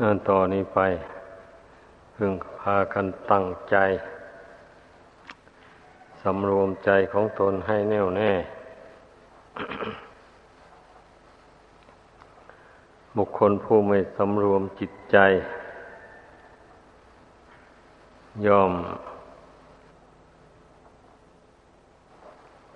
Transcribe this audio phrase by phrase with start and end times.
[0.00, 0.78] อันต่อนนี้ไป
[2.14, 3.76] พึงพากันตั้งใจ
[6.22, 8.32] สำรวมใจของตนให้แน่วแน่
[13.16, 15.16] บุคคลผู้ไม่สำรวมจิตใจ
[18.46, 18.72] ย่อม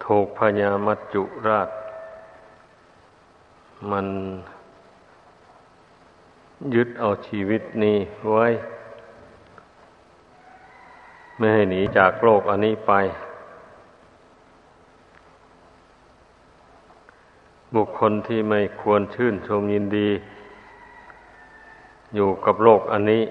[0.05, 1.69] ถูกพญามัจจุราช
[3.91, 4.07] มัน
[6.75, 7.99] ยึดเอาชีวิตนี้
[8.31, 8.47] ไว้
[11.37, 12.93] ไม่ให้หนีจากโลกอันนี้ไป
[17.75, 20.11] บุคคลที่ไม่ควรชื่นชมยินดี
[22.15, 23.23] อยู่กับโลกอันนี้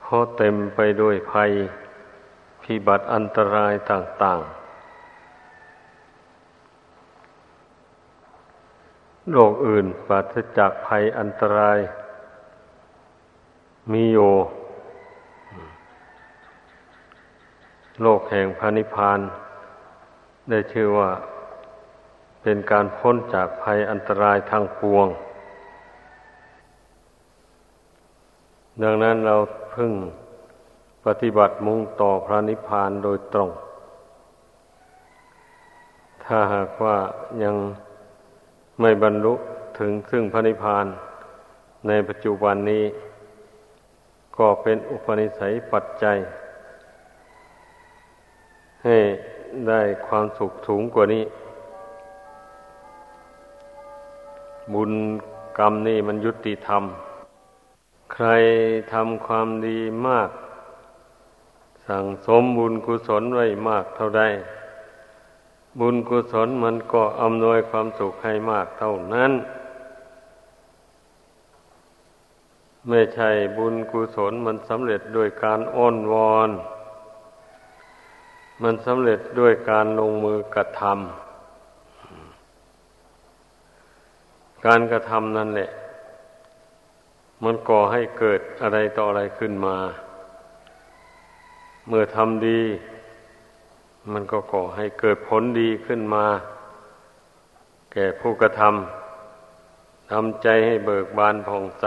[0.00, 1.50] เพราะเต็มไปด้วยภัย
[2.62, 4.63] พิบัติอันตรายต่าง ๆ
[9.32, 11.78] โลกอื่นปราศจากภัยอันตราย
[13.92, 14.32] มีอยู่
[18.02, 19.20] โลกแห่งพระนิพพาน
[20.50, 21.10] ได้ชื่อว่า
[22.42, 25.06] เป็นการพ้นจากภัยอันตรายทางปวง
[28.82, 29.36] ดังนั้นเรา
[29.74, 29.92] พึ่ง
[31.06, 33.50] ปฏิบัติมุ่งต่อพระนิพพานโดยตรง
[36.24, 36.96] ถ้าหากว่า
[37.42, 37.56] ยัง
[38.80, 39.34] ไม่บรรลุ
[39.78, 40.86] ถึงซึ่งพระนิพพาน
[41.86, 42.84] ในปัจจุบันนี้
[44.36, 46.16] ก็เป็นอุปนิสัยปัจจัย
[48.84, 48.98] ให้
[49.68, 51.24] ได้ความสุขสูงกว่านี้
[54.72, 54.92] บุญ
[55.58, 56.82] กรรมนี่มันยุติธรรม
[58.12, 58.28] ใคร
[58.92, 60.30] ทำความดีมาก
[61.88, 64.22] สั่งสมบุญกุศลไว้มากเท่าใด
[65.80, 69.32] บุญกุศลมันก็อำนวยความสุขให้มากเท่านั้น
[72.88, 76.50] ไม่ใช่บุญกุศลมันสำเร็จด้วยการอ้อนวอน
[78.62, 80.94] มันสำเร็จด้วยการลงมือกระทำ
[84.66, 85.70] การกระทำนั่นแหละ
[87.44, 89.76] มันก่อให้เกิดอะไรต่ออะไรขึ้นมา
[91.88, 92.60] เมื่อทำดี
[94.12, 96.26] มันก็ก่อให้เกิดผลดีขึ้นมา
[97.92, 101.86] แก่ผู้กระทำทำใจให้เบิกบานผ่องใส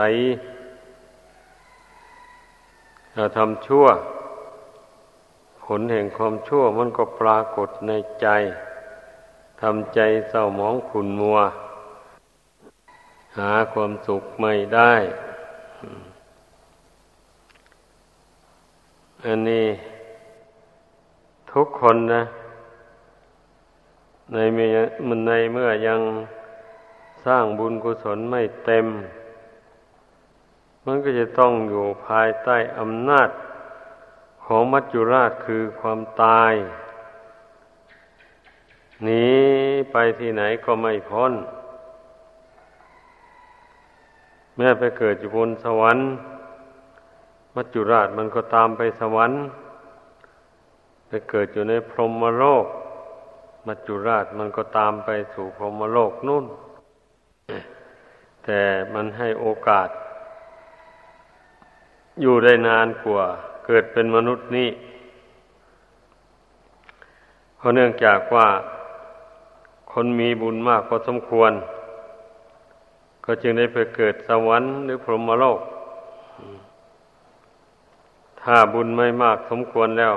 [3.14, 3.86] ถ้าทำชั่ว
[5.64, 8.28] ผลแห่งความชั่วมันก็ปรากฏในใจ
[9.60, 11.38] ทำใจเศร้าหมองขุนมัว
[13.38, 14.92] หาความสุขไม่ได้
[19.26, 19.66] อันนี้
[21.52, 22.22] ทุกคนนะ
[24.32, 26.00] ในเมื่อมันในเมื่อยัง
[27.24, 28.86] สร้างบุญกุศลไม่เต็ม
[30.84, 33.30] มันก็จะต้องอยู่ภายใต้อำนาจ
[34.44, 36.54] ของมัจจุราชคือความตาย
[39.04, 39.26] หนี
[39.92, 41.32] ไปที่ไหนก็ไม่พ้น
[44.56, 46.06] แม้ไปเกิดอยู่บนสวรรค์
[47.54, 49.40] มัจจุราชมันก็ตามไปสวรรค์
[51.08, 52.66] ไปเกิดอยู่ในพรหมโลก
[53.66, 56.44] มัจจุราชมันก็ตามไปสู่พรหมโลกนู่น
[58.44, 58.60] แต่
[58.94, 59.88] มันให้โอกาส
[62.20, 63.24] อยู่ได้นานกว่า
[63.66, 64.70] เกิดเป็นมนุษย์นี่
[67.56, 68.46] เพราะเนื่องจากว่า
[69.92, 71.52] คนมีบุญมากพอสมควร
[73.24, 75.60] ก็จึงได้ไปเกิดสวรรค์หรือพรหมโลก
[78.42, 80.14] ถ้าบุญไม่มากสมควรแล้ว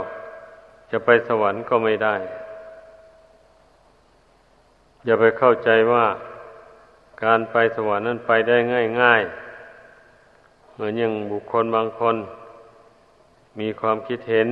[0.91, 2.15] จะไปสวรรค์ก็ไม่ได้
[5.05, 6.05] อย่าไปเข้าใจว่า
[7.23, 8.57] การไปสวรรค์นั้นไปได้
[9.01, 12.15] ง่ายๆ เหมือนอย่างบุคคลบางคน
[13.59, 14.49] มีความคิดเห็น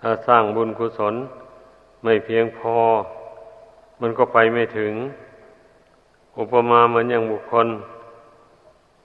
[0.00, 1.14] ถ้าสร้างบุญกุศล
[2.04, 2.76] ไม่เพียงพอ
[4.00, 4.92] มันก็ไปไม่ถึง
[6.38, 7.66] อุปมาเหมือนอย่างบุคคล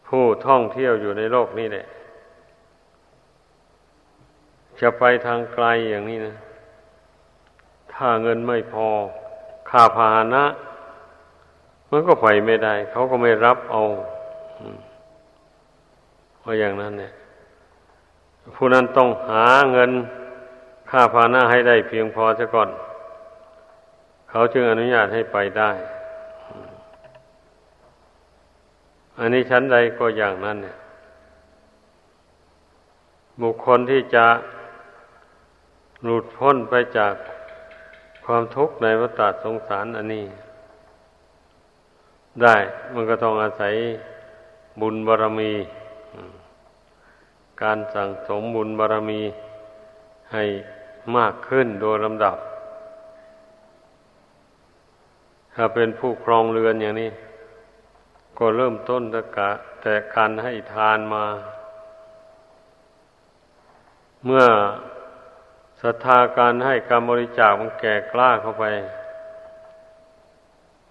[0.08, 1.86] ผู้ท่องเที่ยวอยู่ในโลกนี้แหละ
[4.82, 6.36] จะไปทางไกลอย่างนี้นะ
[7.94, 8.88] ถ้าเงินไม่พอ
[9.70, 10.44] ค่าพาหนะ
[11.90, 13.82] มันก็ไปไม่ได้ เขาก็ไม่รับเอา
[16.40, 17.12] เพราะอย่างนั้นเนี่ย
[18.56, 19.92] ผู้นั้นต้องหาเงิน
[20.90, 22.70] ค่าพาหนะให้ได้เพียงพอซะก่อน
[24.30, 25.72] เขาจึงอนุญาตให้ไปได้
[29.20, 30.78] อันนี้ชั้นใดก็อย่างนั้นเนี่ย
[33.42, 34.26] บุคคลที่จะ
[36.04, 37.14] หลุดพ้นไปจาก
[38.26, 40.26] ความทุกข์ในวัฏสงสารอันนี้
[42.42, 42.56] ได้
[42.94, 43.74] มันก็ต้องอาศัย
[44.82, 45.54] บุญบารรมี
[47.62, 49.22] การสั่งสมบุญบารรมี
[50.34, 50.44] ให้
[51.18, 52.38] มากขึ้นโดยลำดับ
[55.56, 57.10] ถ้าเป็นผู้ครองเรือนอย่างนี้
[58.38, 59.02] ก็เริ่มต้น
[59.82, 61.26] แต่การให้ทานมา
[64.26, 64.46] เมื่อ
[65.82, 68.66] ศรัทธาการให้การบริจาคมันแก่กล้าเข้าไป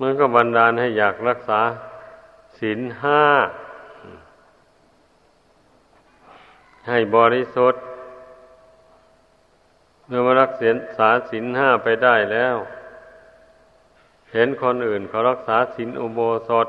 [0.00, 1.60] มันก็บันดาลให้อยากรักษา
[2.58, 3.22] ศีลห้า
[6.88, 7.82] ให้บริสุทธิ์
[10.06, 10.52] เมื่อมารัก
[10.98, 12.56] ษาศีลห้าไปได้แล้ว
[14.32, 16.68] เห็นคนอื่นเขารักษาศีลอุโบสถ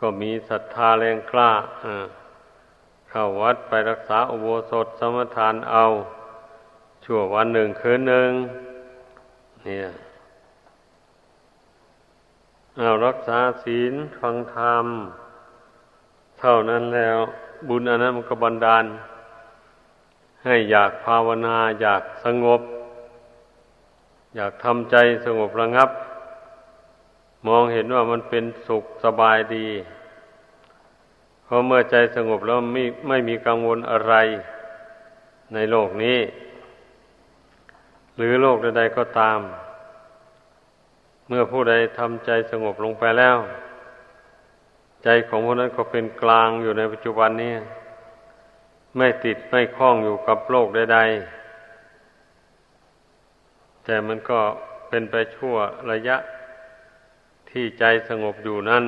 [0.00, 1.52] ก็มีศรัทธาแรงกล้า
[3.10, 5.84] เข้าวัดไปรักษาอุโบสถสมทานเอา
[7.04, 8.30] ชั่ววันหนึ่งคืนหนึ่ง
[9.64, 9.86] เนี่ย
[12.78, 14.86] เอารักษาศีลฟังธรรม
[16.40, 17.18] เท่านั้นแล้ว
[17.68, 18.84] บุญอันนั้นมันก็บันดาล
[20.44, 22.60] ให้อยากภาวนา อยากสงบ
[24.36, 24.96] อยากทำใจ
[25.26, 25.90] สงบระงับ
[27.46, 29.68] มองเห็นว่ามันเป็นสุขสบายดี
[31.44, 34.14] เพราะเมื่อใจสงบแล้วไม่ไม่มีกังวลอะไร
[35.54, 36.18] ในโลกนี้
[38.16, 39.40] หรือโลกใดๆก็ตาม
[41.28, 43.38] เมื่อผู้ใดทำใจสงบลงไปแล้ว
[45.04, 47.54] ใจของผู้นั้นก็เป็นกลางอยู่ในปัจจุบันนี้
[48.96, 54.40] ไม่ติดไม่คล้องอยู่กับโลกใดๆ แต่มันก็
[54.88, 55.54] เป็นไปชั่ว
[55.90, 56.16] ระยะ
[57.50, 58.84] ที่ใจสงบอยู่นั่น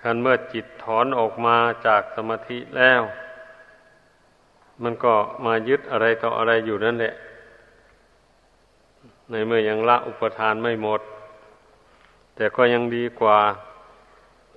[0.00, 1.56] คันเมื่อจิตถอนออกมา
[1.86, 3.02] จากสมาธิแล้ว
[4.82, 5.14] มันก็
[5.44, 7.14] มายึดอะไรต่ออะไรอยู่นั่นแหละ
[9.30, 11.00] ในเมื่อยังละอุปทานไม่หมด
[12.34, 13.38] แต่ก็ยังดีกว่า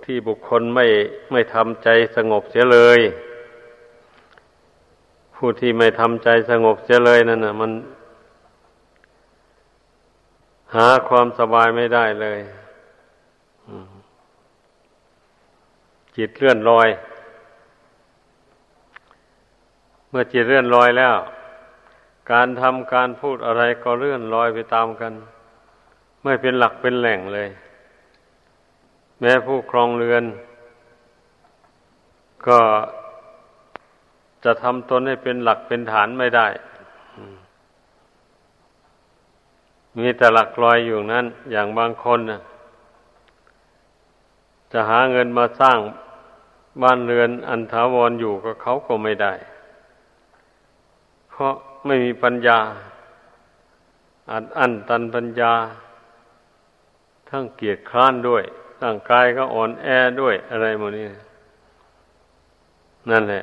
[0.04, 0.86] ที่บุคคลไม่
[1.30, 3.00] ไม่ทำใจสงบเสียเลย
[5.34, 7.72] ผู้ที่ไม่ทำใจสงบเสียเลยนั่นน่ะมัน
[10.74, 12.38] หาความสบายไม่ได้เลย
[16.16, 16.88] จิตเลื่อนลอย
[20.10, 21.14] เมื่อจิตเลื่อนลอยแล้ว
[22.32, 25.12] การทำการพูดอะไรก็เลื่อนลอยไปตามกัน
[26.24, 27.48] ไม่เป็นหลักเป็นแหล่งเลย
[29.20, 30.24] แม้ผู้ครองเรือน
[32.46, 32.60] ก็
[34.44, 36.46] จะทำตนให้เป็นหลักเป็นฐานไม่ได้
[39.98, 42.40] มีแต่หลักลอยอยู่นั้น อย่างบางคนนะ
[44.72, 45.78] จะหาเงินมาสร้าง
[46.82, 49.32] บ้านเรือนอันถาวรอยู่ก็เขาก็ไม่ได้
[51.30, 51.54] เพราะ
[51.86, 52.58] ไม่มีปัญญา
[54.30, 55.52] อัดอั้นตันปัญญา
[57.28, 58.44] ทั้งเกียรติคร้านด้วย
[58.82, 59.86] ร่างกายก็อ่อนแอ
[60.20, 61.06] ด้วยอะไรหมดนี้
[63.10, 63.42] นั่นแหละ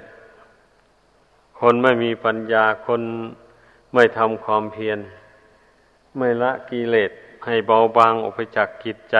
[1.59, 3.01] คนไม่มีปัญญาคน
[3.93, 4.99] ไม่ทำความเพียร
[6.17, 7.11] ไม่ละกิเลส
[7.45, 9.17] ให้เบาบางออกไปจากกิจใจ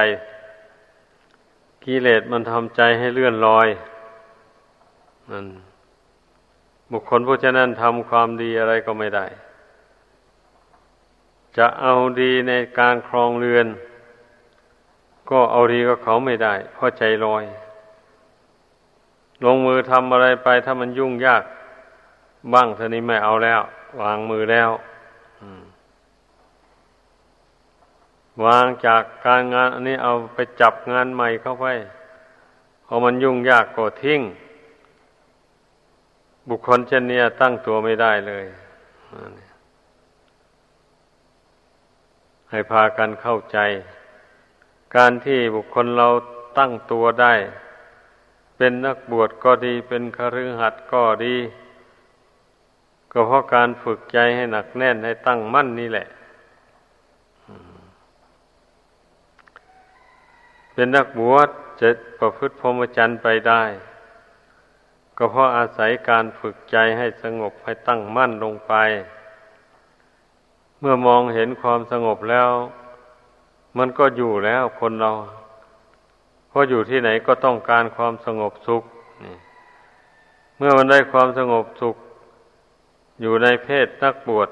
[1.85, 3.67] กิเลสมันทำใจให้เลื่อนลอย
[5.31, 5.45] นั่น
[6.95, 9.25] บุคคลผู้ฉะนั้นทำความดีอะไรก็ไม่ได้
[11.57, 13.67] จะเอาดีในการครองเรือน
[15.29, 17.43] ก็เอาดีก็เขาไม่ได้ เพราะใจลอย
[19.43, 21.43] ลงมือทำอะไรไปถ้ามันยุ่งยาก
[22.53, 23.61] บ้างท่านี้ไม่เอาแล้ว
[24.01, 24.69] วางมือแล้ว
[28.45, 31.65] วางจากการงาน อันนี้เอาไปจับงานใหม่เข้าไป
[32.85, 34.21] พอมันยุ่งยากก็ทิ้ง
[36.49, 38.45] บุคคลเช่นนี้ตั้งตัวไม่ได้เลย
[42.49, 43.57] ให้พากันเข้าใจ
[44.95, 46.07] การที่บุคคลเรา
[46.57, 47.33] ตั้งตัวได้
[48.57, 51.35] เป็นนักบวชก็ดี เป็นคฤหัสถ์ก็ดี
[53.11, 56.07] ก็เพราะการฝึกใจให้หนักแน่นให้ตั้งมั่นนี่แหละ
[60.73, 61.49] เป็นนักบวช
[61.81, 63.63] จะประพฤติพรหมจรรย์ไปได้
[65.17, 68.73] ก็เพราะอาศัยการฝึกใจให้สงบให้ตั้งมั่นลงไป
[70.79, 72.49] เมื่อมองเห็นความสงบแล้ว
[73.77, 75.11] มันก็อยู่แล้วคนเรา
[76.49, 78.83] เพราะอยู่ที่ไหนก็ต้องการความสงบสุข
[80.57, 81.95] เมื่อมันได้ความสงบสุข
[83.21, 84.49] อยู่ในเพศนักบวช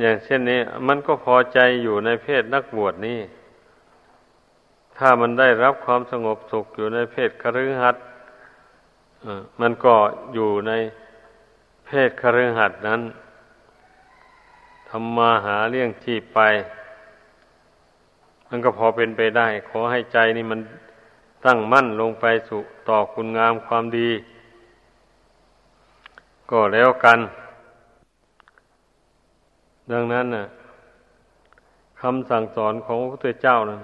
[0.00, 3.20] อย่างเช่นนี้ มันก็พอใจอยู่ในเพศนักบวชนี้
[4.98, 8.04] ถ้ามันได้รับความสงบสุขอยู่ในเพศคฤหัสถ์
[9.60, 9.94] มันก็
[10.34, 10.72] อยู่ใน
[11.84, 13.00] เพศคฤหัสนั้น
[14.88, 16.40] ทำมาหาเลี้ยงชีพไป
[18.48, 20.60] มันก็พอเป็นไปได้ ขอให้ใจนี่มัน
[21.44, 24.10] ตั้งมั่นลงไปสู่ต่อคุณงามความดี
[26.50, 27.18] ก็แล้วกัน
[29.92, 30.44] ดังนั้นน่ะ
[32.00, 33.82] คำสั่งสอนของพระพุทธเจ้านั้น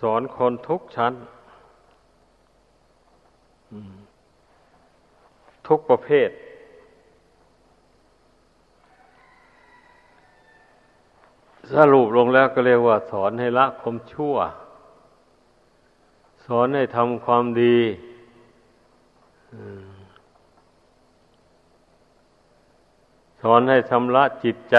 [0.00, 1.12] สอนคนทุกชั้น
[5.66, 6.30] ทุกประเภท
[11.74, 14.36] สรุปลงแล้วก็เรียกว่า สอนให้ละความชั่ว
[16.46, 17.78] สอนให้ทำความดี
[23.40, 24.76] สอนให้ชำระจิตใจ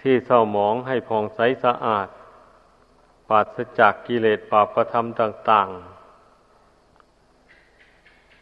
[0.00, 2.08] ที่เศร้าหมองให้ผ่องใสสะอาด
[3.28, 5.99] ปราศจากกิเลสปาประธรรมต่าง ๆ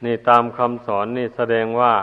[0.05, 1.95] นี่ตามคำสอนนี่แสดงว่า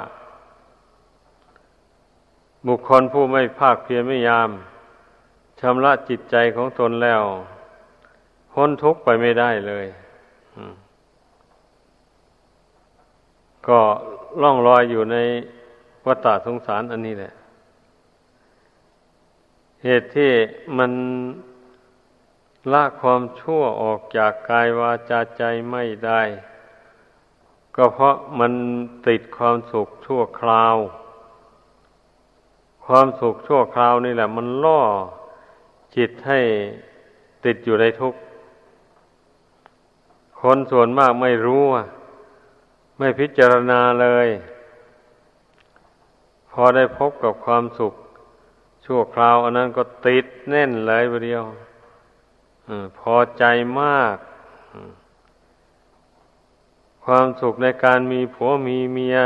[2.68, 4.50] บุคคลผู้ไม่ภาคเพียรไม่ยาม
[5.60, 7.24] ชำระจิตใจของตนแล้ว
[8.52, 9.86] พ้นทุกข์ไปไม่ได้เลย
[13.68, 13.80] ก็
[14.42, 15.18] ล่องลอยอยู่ใน
[16.06, 17.34] วัฏสงสารอันนี้แหละ
[19.84, 20.32] เหตุที่
[20.78, 20.92] มัน
[22.72, 26.22] ละความชั่วออกจากกายวาจาใจไม่ได้
[27.75, 28.53] ก็เพราะมัน
[29.08, 30.75] ติดความสุขชั่วคราว
[32.86, 34.82] ความสุขชั่วคราวนี่แหละ มันล่อ
[35.96, 36.39] จิตให้
[37.46, 38.20] ติดอยู่ในทุกข์
[40.41, 41.63] คนส่วนมากไม่รู้
[42.98, 44.27] ไม่พิจารณาเลย
[46.51, 47.94] พอได้พบกับความสุข
[48.86, 51.44] ชั่วคราว อันนั้นก็ติดแน่นเลยไปเดียว
[53.00, 53.44] พอใจ
[53.82, 54.17] มาก
[57.05, 59.17] ความสุขในการมีผัวมีเมีย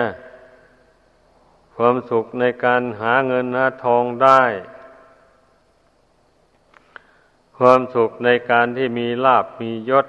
[1.75, 4.43] ความสุขในการหาเงินหาทองได้
[7.57, 10.07] ความสุขในการที่มีลาบมียศ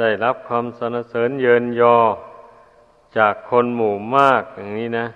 [0.00, 1.98] ได้รับความสนเสริญเยินยอ
[3.18, 5.06] จากคนหมู่มากอย่างนี้นะ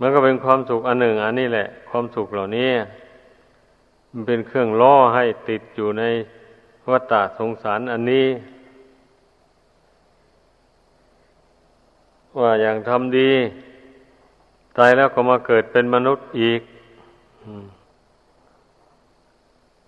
[0.00, 2.70] มันก็เป็นความสุขอันหนึ่งอันนี้แหละ ความสุขเหล่านี้
[4.10, 6.04] มันเป็นเครื่องล่อให้ติดอยู่ใน
[6.90, 8.26] วัฏสงสารอันนี้
[12.40, 13.30] ว่าอย่างทำดี
[14.78, 16.60] ตายแล้วก็มาเกิดเป็นมนุษย์อีก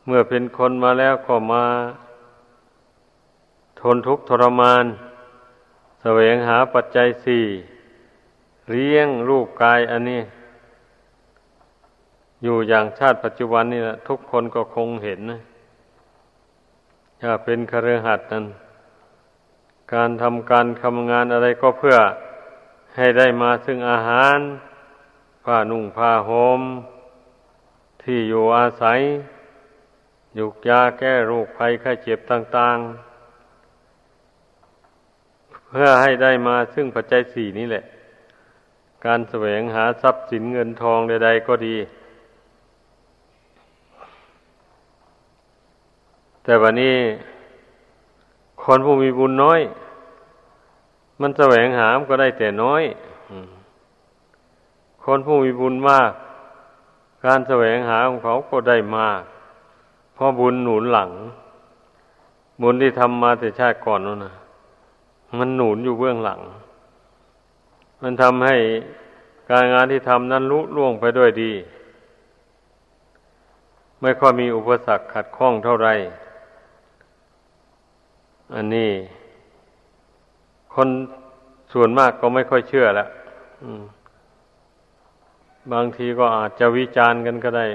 [0.06, 1.64] เมื่อเป็นคนมาแล้วก็มา
[3.80, 4.84] ทนทุกข์ทรมาน
[6.02, 7.44] แสวงหาปัจจัยสี่
[8.70, 10.20] เลี้ยงรูปกายอันนี้
[12.42, 15.40] อยู่อย่างชาติปัจจุบันนี่นะทุกคนก็คงเห็นนะ
[17.22, 18.44] ถ้าเป็นคฤหัสถ์นั้น
[19.94, 21.96] การทำการทำงานอะไรก็เพื่อ
[23.00, 24.38] ให้ได้มาซึ่งอาหาร
[25.44, 26.60] ผ้านุ่งผ้าหม่ม
[28.02, 29.00] ที่อยู่อาศัย
[30.38, 32.76] ยุกยาแก้โรคภัยไข้เจ็บต่าง
[34.84, 37.82] ๆ เพื่อให้ได้มาซึ่งปัจจัยสี่นี้แหละ
[39.04, 41.76] การแสวงหาทรัพย์สินเงินทองใด ๆ ก็ดี
[46.44, 46.96] แต่วันนี้
[48.62, 49.60] คนผู้มีบุญน้อย
[51.20, 52.82] มันแสวงหามก็ได้แต่น้อย
[55.04, 56.12] คนผู้มีบุญมาก
[57.24, 59.22] การแสวงหาของเขาก็ได้มาก
[60.14, 61.10] เพราะบุญหนุนหลัง
[62.62, 64.34] บุญที่ทำมาแต่ชาติก่อนนั่นนะ
[65.38, 66.40] มันหนุนอยู่เบื้องหลัง
[68.02, 68.56] มันทำให้
[69.50, 71.52] การงานที่ทำนั้นลุล่วงไปด้วยดี
[74.00, 75.88] ไม่ค่อยมีอุปสรรคขัดข้องเท่าไร
[78.54, 78.90] อันนี้
[80.74, 80.88] คน
[81.72, 83.08] ส่วนมากก็ไม่ค่อยเชื่อแล้ว
[85.72, 87.66] บางทีก็อาจจะวิจารณ์กันก็ได้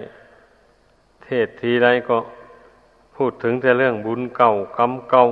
[1.24, 2.18] เทศทีไรก็
[3.16, 5.26] พูดถึงแต่เรื่องบุญเก่ากรรมเก่า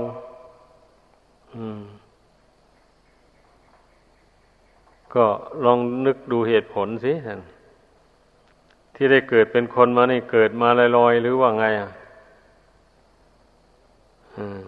[5.14, 5.26] ก็
[5.66, 7.42] ลองนึกดูเหตุผลสิท่าน
[8.96, 11.90] ที่ได้เกิดเป็นคนมานี่เกิดมาลอยๆหรือว่าไง อะ
[14.38, 14.64] อืม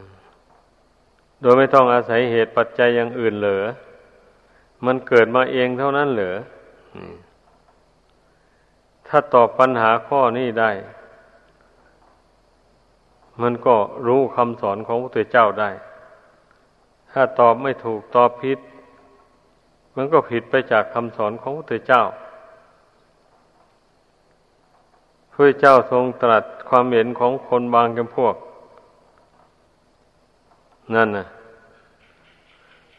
[1.45, 3.63] ดยไม่ต้องอาศัยเหตุปัจจัยอย่างอื่นเหลือ
[4.85, 6.35] มันเกิดมาเองเท่านั้นเหลือ
[9.07, 10.71] ถ้าตอบปัญหาข้อนี้ได้
[13.41, 13.75] มันก็
[14.07, 15.69] รู้คำสอนของพระพุทธเจ้าได้
[17.11, 18.59] ถ้าตอบไม่ถูกตอบผิด
[19.95, 22.03] มันก็ผิดไปจากคำสอนของพระพุทธเจ้า
[25.33, 28.35] พระเจ้าทรงตรัสความเห็นของคนบางจำพวก
[30.95, 31.25] นั่นนะ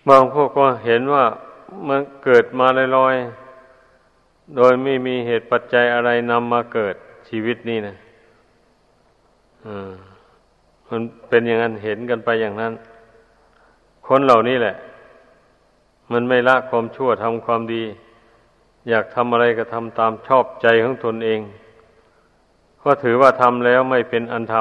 [0.08, 1.24] บางพวกก็เห็นว่า
[1.88, 6.94] มันเกิดมาลอยๆ โดยไม่มีเหตุปัจจัยอะไรนำมาเกิด
[7.28, 7.94] ชีวิตนี่นะ
[10.88, 12.72] มันเป็นอย่างนั้นเห็นกันไปอย่างนั้น
[14.06, 14.74] คนเหล่านี้แหละ
[16.12, 17.82] มันไม่ละความชั่วทำความดี
[18.88, 21.40] อยากทำอะไรก็ทำตามชอบใจของตนเอง
[22.82, 24.54] ก็ถือว่าทำแล้วไม่เป็นอันท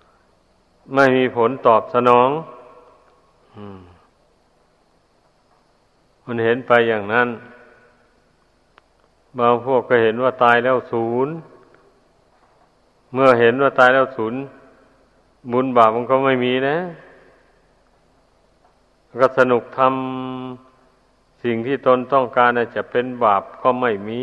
[0.00, 2.28] ำไม่มีผลตอบสนอง
[3.56, 3.95] มั
[6.26, 7.28] มันเห็นไปอย่างนั้น
[9.38, 11.34] บางพวกก็เห็นว่าตายแล้วศูนย์
[13.12, 14.40] เมื่อเห็นว่าตายแล้วศูนย์
[15.52, 16.76] บุญบาปมันก็ไม่มีนะ
[19.20, 24.20] ก็สนุกทำสิ่งที่ตนต้องการจะเป็นบาปก็ไม่มี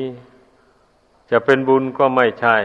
[1.31, 2.57] จะเป็นบุญก็ไม่ใช่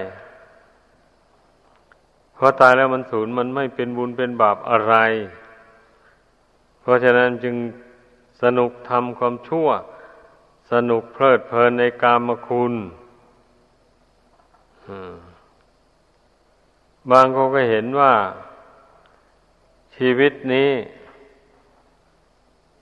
[2.34, 4.94] เพราะตายแล้วมันศูนย์มันไม่เป็นบุญเป็นบาปอะไร
[6.80, 7.54] เพราะฉะนั้นจึง
[8.42, 9.68] สนุกทำความชั่ว
[10.72, 12.74] สนุกเพลิดเพลินในกามคุณ
[17.10, 18.14] บางคนก็เห็นว่า
[19.96, 20.70] ชีวิตนี้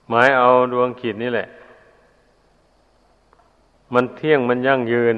[0.09, 1.47] หมายเอาดวงขีดนี่แหละ
[3.93, 5.17] มันเที่ยงมันยั่งยืน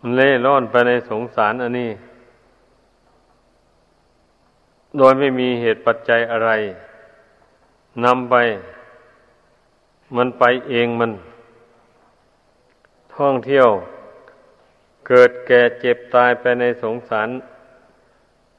[0.00, 1.90] มันเล่ร่อนไปในสงสารอันนี้
[4.96, 6.50] โดยไม่มีเหตุปัจจัยอะไร
[8.04, 8.36] นำไป
[10.16, 11.12] มันไปเองมัน
[13.16, 13.68] ท่องเที่ยว
[15.08, 17.28] เกิดแก่เจ็บตายไปในสงสาร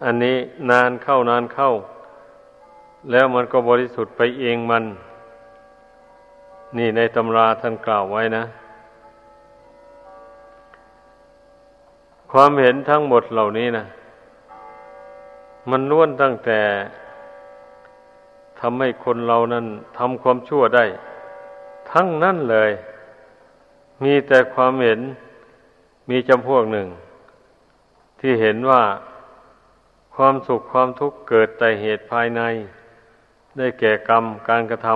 [0.04, 0.38] อันนี้
[0.70, 1.72] นานเข้านานเข้า
[3.12, 4.84] แล้วมันก็บริสุทธิ์ไปเองมัน
[6.78, 8.44] นี่ในตำราท่านกล่าวไว้นะ
[12.32, 13.86] ความเห็นทั้งหมดเหล่านี้นะ
[15.70, 16.60] มันล้วนตั้งแต่
[18.60, 19.66] ทำให้คนเรานั้น
[19.98, 20.86] ทำความชั่วได้
[21.92, 22.72] ทั้งนั้นเลย
[24.04, 25.00] มีแต่ความเห็น
[26.10, 26.88] มีจำพวกหนึ่ง
[28.20, 28.84] ที่เห็นว่า
[30.16, 32.42] ความสุขความทุกข์เกิดแต่เหตุภายใน
[33.58, 34.88] ได้แก่กรรมการกระท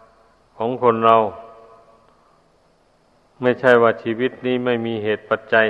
[0.00, 1.16] ำของคนเรา
[3.42, 5.66] ไม่ใช่ว่าชีวิตนี้ไม่มีเหตุปัจจัย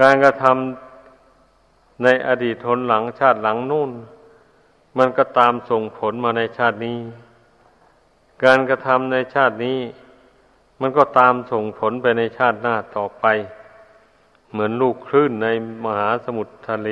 [0.00, 3.90] การกระทำในอดีตทนหลังชาติหลังนู่น
[4.98, 6.98] มันก็ตามส่งผลมาในชาตินี้
[8.44, 9.78] การกระทำในชาตินี้
[10.80, 13.24] มันก็ตามส่งผลไปในชาติหน้าต่อไป
[14.50, 15.48] เหมือนลูกคลื่นใน
[15.84, 16.90] มหาสมุทรทะเล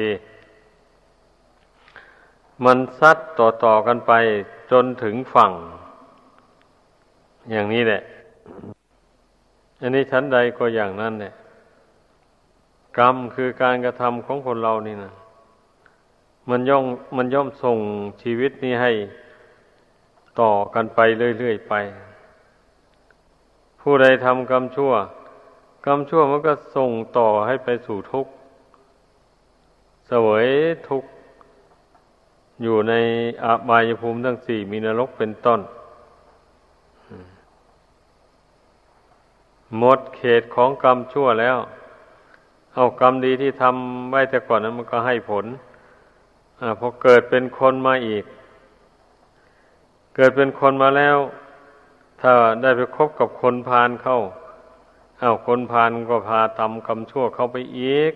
[2.64, 4.12] มันซัดต่อๆกันไป
[4.70, 5.52] จนถึงฝั่ง
[7.50, 8.02] อย่างนี้แหละ
[9.80, 11.32] อันนี้ชั้นใดก็อย่างนั้นเนี่ย
[12.98, 15.12] กรรมคือการกระทำของคนเรานี่นะ
[16.50, 16.84] มันย่อม
[17.16, 17.78] มันย่อมส่ง
[18.22, 18.92] ชีวิตนี้ให้
[20.40, 21.00] ต่อกันไป
[21.38, 21.74] เรื่อยๆไป
[23.80, 24.92] ผู้ใดทำกรรมชั่ว
[25.86, 28.32] กรรมชั่วมันก็ส่งต่อให้ไปสู่ทุกข์
[30.06, 30.46] เสวย
[30.88, 31.08] ทุกข์
[32.62, 32.94] อยู่ใน
[33.44, 35.60] อาบายภูมิทั้งสี่มีนรกเป็นต้น
[39.78, 41.58] หมดเขตของกรรมชั่วแล้ว
[42.74, 45.44] เอากรรมดีที่ทำไว้แต่ก่อนนั้นมันก็ให้ผล
[46.60, 48.24] อพอเกิดเป็นคนมาอีก
[50.16, 51.18] เกิดเป็นคนมาแล้ว
[52.20, 52.30] ถ้า
[52.62, 54.18] ได้ไปคบกับคนพาลเข้า
[55.22, 58.12] อา้าวคนพาลก็พาทำกรรมชั่วเข้าไปอีก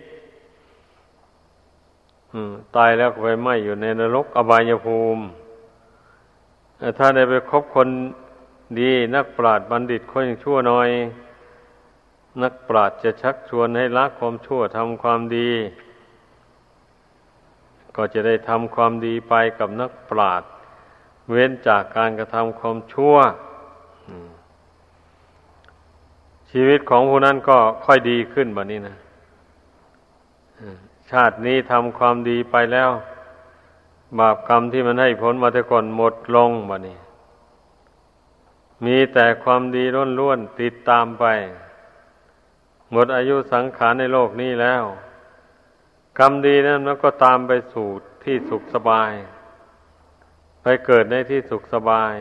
[2.76, 5.22] ตายแล้วก็ไปไหมอยู่ในนรกอบายภูมิ
[6.98, 7.88] ถ้าได้ไปคบคน
[8.81, 10.88] ดีนักปราชญ์บัณฑิตคนยังชั่วน้อย
[12.42, 15.50] นักปราชญ์จะชักชวนให้ละความชั่วทำความดี
[17.96, 20.50] ก็จะได้ทำความดีไปกับนักปราชญ์
[21.31, 23.16] เว้นจากการกระทำความชั่ว
[26.50, 28.96] ชีวิตของผู้นั้นก็ค่อยดีขึ้นแบบนี้นะ
[31.11, 32.90] ชาตินี้ทำความดีไปแล้ว
[34.18, 36.98] บาปกรรมที่มันให้ผลมาแต่ก่อนหมดลงแบบนี้
[38.85, 39.85] มีแต่ความดี
[40.18, 41.24] ล้วนๆติดตามไป
[42.92, 44.85] หมดอายุสังขารในโลกนี้แล้ว
[46.21, 47.89] กรรมดีนั้นมันก็ตามไปสู่
[48.25, 49.13] ที่สุขสบาย
[50.63, 52.15] ไปเกิดในที่สุขสบาย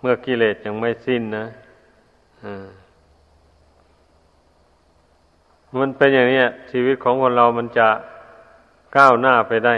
[0.00, 1.46] เมื่อกิเลสยังไม่สิ้นนะ
[5.78, 7.88] มันเป็นอย่างนี้ชีวิตของคนเรามันจะ
[8.96, 9.76] ก้าวหน้าไปได้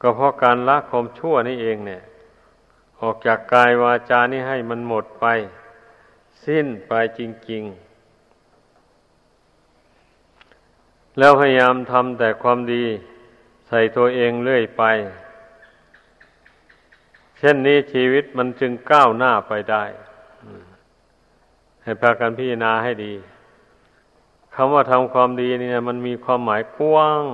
[0.00, 2.02] ก็เพราะการละความชั่วนี่เองเนี่ย
[3.00, 5.26] ออกจากกายวาจานี่ให้มันหมดไป
[6.46, 7.83] สิ้นไปจริง ๆ
[11.18, 12.84] แล้วพยายามทำแต่ความดี
[13.68, 14.82] ใส่ตัวเองเรื่อยไป
[17.38, 19.84] เช่นนี้ชีวิตมันจึงก้าวหน้าไปได้
[21.82, 23.14] ให้พากันพิจารณาให้ดี
[24.54, 27.24] คำว่าทำความดีนี่มันมีความหมายกว้าง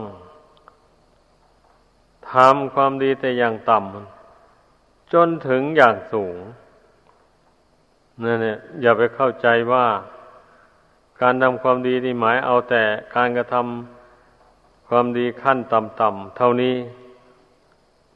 [2.32, 6.36] ทำความดีแต่อย่างต่ำจนถึงอย่างสูง
[8.22, 9.86] นั่นเนี่ยอย่าไปเข้าใจว่า
[11.20, 12.82] การทำความดีนี่หมายเอาแต่
[13.16, 16.76] การกระทำความดีขั้นต่ำๆเท่านี้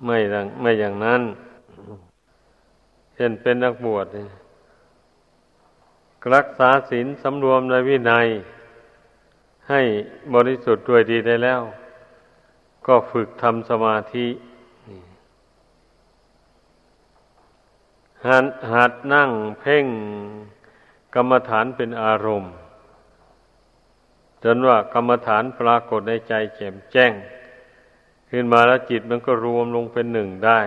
[0.04, 0.18] ไม่
[0.60, 1.22] ไม่อย่างนั้น
[3.14, 4.06] เช่นเป็นนักบวช
[6.34, 8.26] รักษาศีลสำรวมในวินัย
[9.70, 9.80] ให้
[10.34, 11.60] บริสุทธิ์ด้วยดีได้แล้ว
[12.86, 14.26] ก็ฝึกทำสมาธิ
[18.26, 19.86] หัดหัดนั่งเพ่ง
[21.14, 22.52] กรรมฐานเป็นอารมณ์
[24.46, 27.12] จนว่ากรรมฐานปรากฏในใจแจ่มแจ้ง
[28.30, 30.60] ขึ้นมาแล้วจิตมันก็รวมลงเป็นหนึ่งได้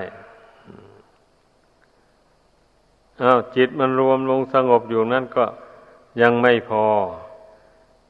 [3.22, 5.46] อ้าวจิตมันรวมลงสงบอยู่นั่นก็
[6.22, 6.86] ยังไม่พอ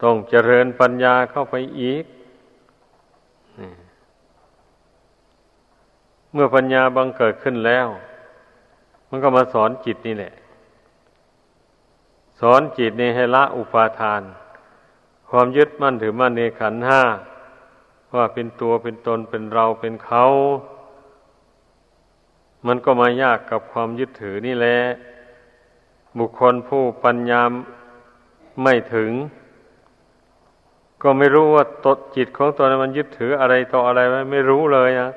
[0.03, 2.05] ต้องเจริญปัญญาเข้าไปอีก
[6.33, 7.87] เมื่อปัญญาบังเกิดขึ้นแล้ว
[9.09, 10.33] มันก็มาสอนจิตนี่แหละ
[12.39, 14.21] สอนจิตนี่ให้ละอุปาทาน
[15.29, 17.01] ความยึดมั่นถือมั่นในขันห้า
[18.15, 20.25] ว่าเป็นตัวเป็นตนเป็นเราเป็นเขา
[22.67, 24.77] มันก็มายากกับความยึดถือนี่แหละ
[26.17, 27.51] บุคคลผู้ปัญญาม
[28.63, 29.11] ไม่ถึง
[31.01, 35.11] ก็ไม่รู้ว่าตดจิตของตัวนั้นมันยึดถืออะไรต่ออะไรไว้ไม่รู้เลยนะ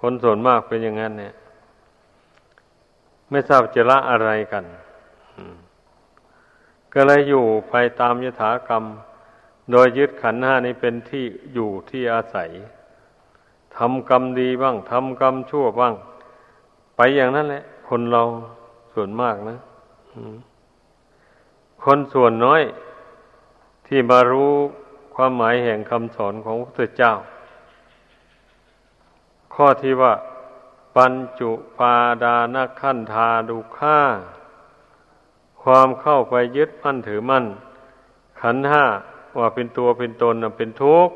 [0.00, 1.34] คนส่วนมากเป็นอย่างนั้นเนี่ย
[3.30, 4.64] ไม่ทราบจะละอะไรกัน
[6.92, 8.84] ก็เลยอยู่ไปตามยถากรรม
[9.70, 11.24] โดยยึดขันห้านี้เป็นที่
[11.54, 12.50] อยู่ที่อาศัย
[13.76, 15.94] ทำกรรมดีบ้างทำกรรมชั่วบ้าง
[16.96, 18.22] ไปอย่างนั้นแหละ คนเรา
[18.92, 19.56] ส่วนมากนะ
[21.84, 22.62] คนส่วนน้อย
[23.86, 24.52] ที่มารู้
[25.14, 27.12] ความหมายแห่งคำสอนของพระพุทธเจ้า
[29.54, 30.14] ข้อที่ว่า
[30.96, 33.98] ปัญจุปาดานขันธาดุข่า
[35.62, 37.44] ความเข้าไปยึดมั่นถือมั่น
[38.40, 38.84] ขันห้า
[39.38, 41.14] ว่าเป็นตัวเป็นตนเป็นทุกข์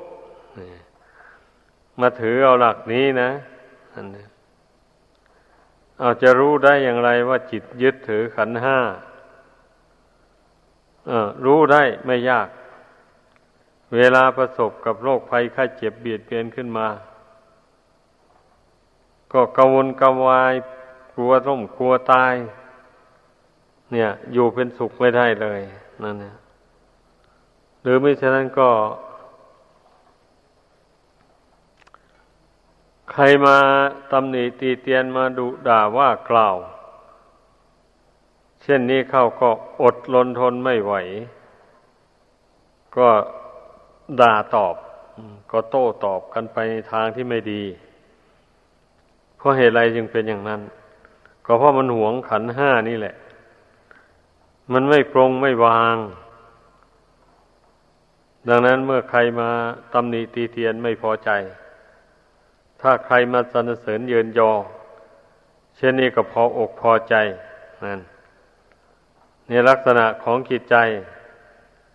[2.01, 3.31] มาถือเอาหลักนี้นะ
[3.95, 4.25] อันนี้
[6.01, 8.79] อาจะรู้ได้อย่างไรว่าจิตยึดถือขันห้า
[11.45, 12.49] รู้ได้ไม่ยาก
[13.97, 16.89] เวลาประสบกับโรคภัยไข้เจ็บเบียดเบียนขึ้นมา
[19.33, 20.55] ก็กังวลกังวาย
[21.13, 22.35] กลัวร่มกลัวตาย
[23.93, 25.61] เนี่ย อยู่เป็นสุขไม่ได้เลย
[26.03, 26.35] นั่นเนี่ย
[27.83, 28.71] หรือไม่ฉะนั้นก็
[33.11, 33.57] ใครมา
[34.13, 36.57] ตำหนิตีเตียนมาดุด่าว่ากล่าว
[38.63, 39.49] เช่นนี้เขาก็
[39.83, 40.95] อดลนทนไม่ไหว
[42.97, 43.09] ก็
[44.21, 44.75] ด่าตอบ
[45.51, 47.63] ก็โต้ตอบกันไปในทางที่ไม่ดี
[49.37, 50.61] เพราะเหตุไรจึงเป็นอย่างนั้น
[51.47, 53.15] ก็เพราะมันหวงขันห้านี่แหละ
[54.73, 55.97] มันไม่ปรงไม่วาง
[58.49, 59.51] ดังนั้นเมื่อใครมา
[59.93, 61.31] ตำหนิตีเตียนไม่พอใจ
[62.81, 64.51] ถ้าใครมาสรรเสริญเยินยอ
[65.77, 67.15] เช่นนี้ก็พออกพอใจ
[67.85, 68.01] นั่น
[69.51, 70.77] นี่ลักษณะของจิตใจ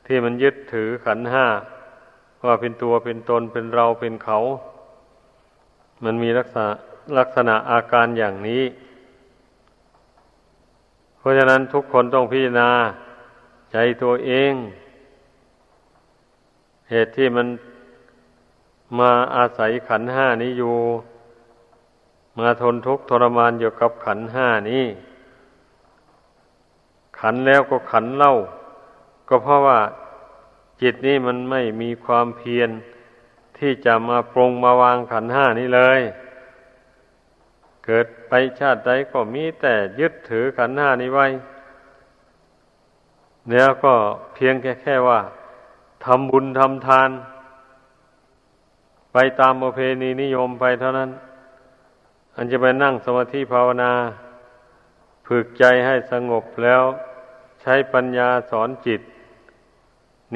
[0.05, 1.45] ที่มันยึดถือขันห้า
[2.45, 4.37] ว่าเป็นตัวเป็นตนเป็นเราเป็นเขา
[6.03, 6.69] มันมีลักษณะ
[7.17, 8.63] ลักษณะอาการอย่างนี้
[11.17, 12.69] เพราะฉะนั้นทุกคนต้องพิจารณา
[13.71, 14.53] ใจตัวเอง
[16.89, 17.47] เหตุที่มัน
[18.99, 20.75] มาอาศัยขันห้านี้อยู่
[22.37, 24.85] มาทนทุกข์ทรมานอยู่กับขันห้านี้
[27.19, 28.33] ขันแล้วก็ขันเล่า
[29.27, 29.79] ก็เพราะว่า
[30.81, 32.69] จิตนี้มันไม่มีความเพียร
[33.57, 36.01] ที่จะมาปรงมาวางขันห้านี้เลย
[37.85, 41.27] เกิดไปชาติใดก็มีแต่ยึดถือขันห้านี้ไว้
[43.51, 43.93] แล้วก็
[44.33, 45.19] เพียงแค่แค่ว่า
[46.05, 47.09] ทำบุญทำทาน
[49.13, 51.09] ไปตามโมเพณีนิยมไปเท่านั้น
[52.35, 53.91] อันจะไปนั่งสมาธิภาวนา
[55.27, 56.81] ฝึกใจให้สงบแล้ว
[57.61, 59.01] ใช้ปัญญาสอนจิต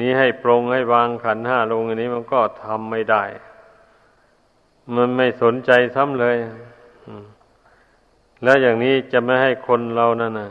[0.06, 3.22] ี้ให้ปรงให้วางขันห้าลงอันนี้มันก็ทำไม่ได้
[4.94, 6.36] มันไม่สนใจซ้ำเลย
[8.44, 10.50] แล้วอย่างนี้จะไม่ให้คนเรานั่นนะ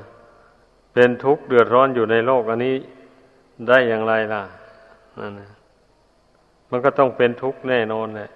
[0.93, 2.75] เป็นทุกข์เดือดร้อนอยู่ในโลกอันนี้
[3.67, 4.43] ได้อย่างไรล่ะ
[5.21, 5.51] นั่นนะ
[6.69, 8.31] มันก็ต้องเป็นทุกข์แน่นอนแหละ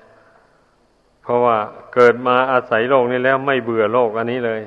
[1.21, 1.57] เพราะว่า
[1.93, 4.61] เกิดมาอาศัยโลกนี้แล้วไม่เบื่อโลกอันนี้เลย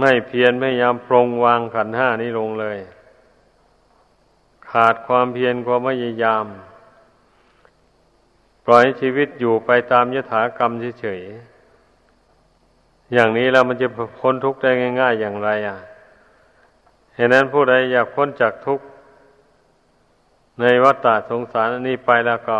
[0.00, 2.78] ไม่เพียรพยายามปรงวางขันห้านี้ลงเลย
[4.70, 6.44] ขาดความเพียรความพยายาม
[8.66, 13.88] ปล่อยชีวิตอยู่ไปตามยถากรรมเฉยๆอย่างนี้แล้วมันจะ
[14.20, 15.78] พ้นทุกข์ได้ง่าย ๆ อย่างไร อะ
[17.14, 18.84] เหตุนั้นผู้ใดอยากพ้นจากทุกข์
[20.60, 22.58] ในวัฏฏะสงสารอันนี้ไปแล้วก็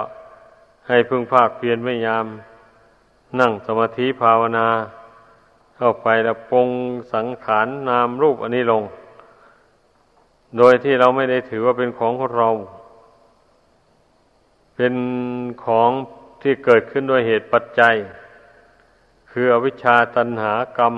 [0.88, 2.24] ให้พึงภาคเพียรพยายาม
[3.40, 4.68] นั่งสมาธิภาวนา
[5.76, 6.68] เข้าไปแล้วปง
[7.14, 8.82] สังขารนามรูปอันนี้ลง
[10.58, 12.50] โดยที่เราไม่ได้ถือว่าเป็นของของเรา
[14.76, 14.94] เป็น
[15.64, 15.90] ของ
[16.42, 17.94] ที่เกิดขึ้นด้วยเหตุปัจจัย
[19.30, 20.94] คืออวิชชาตันหากรรม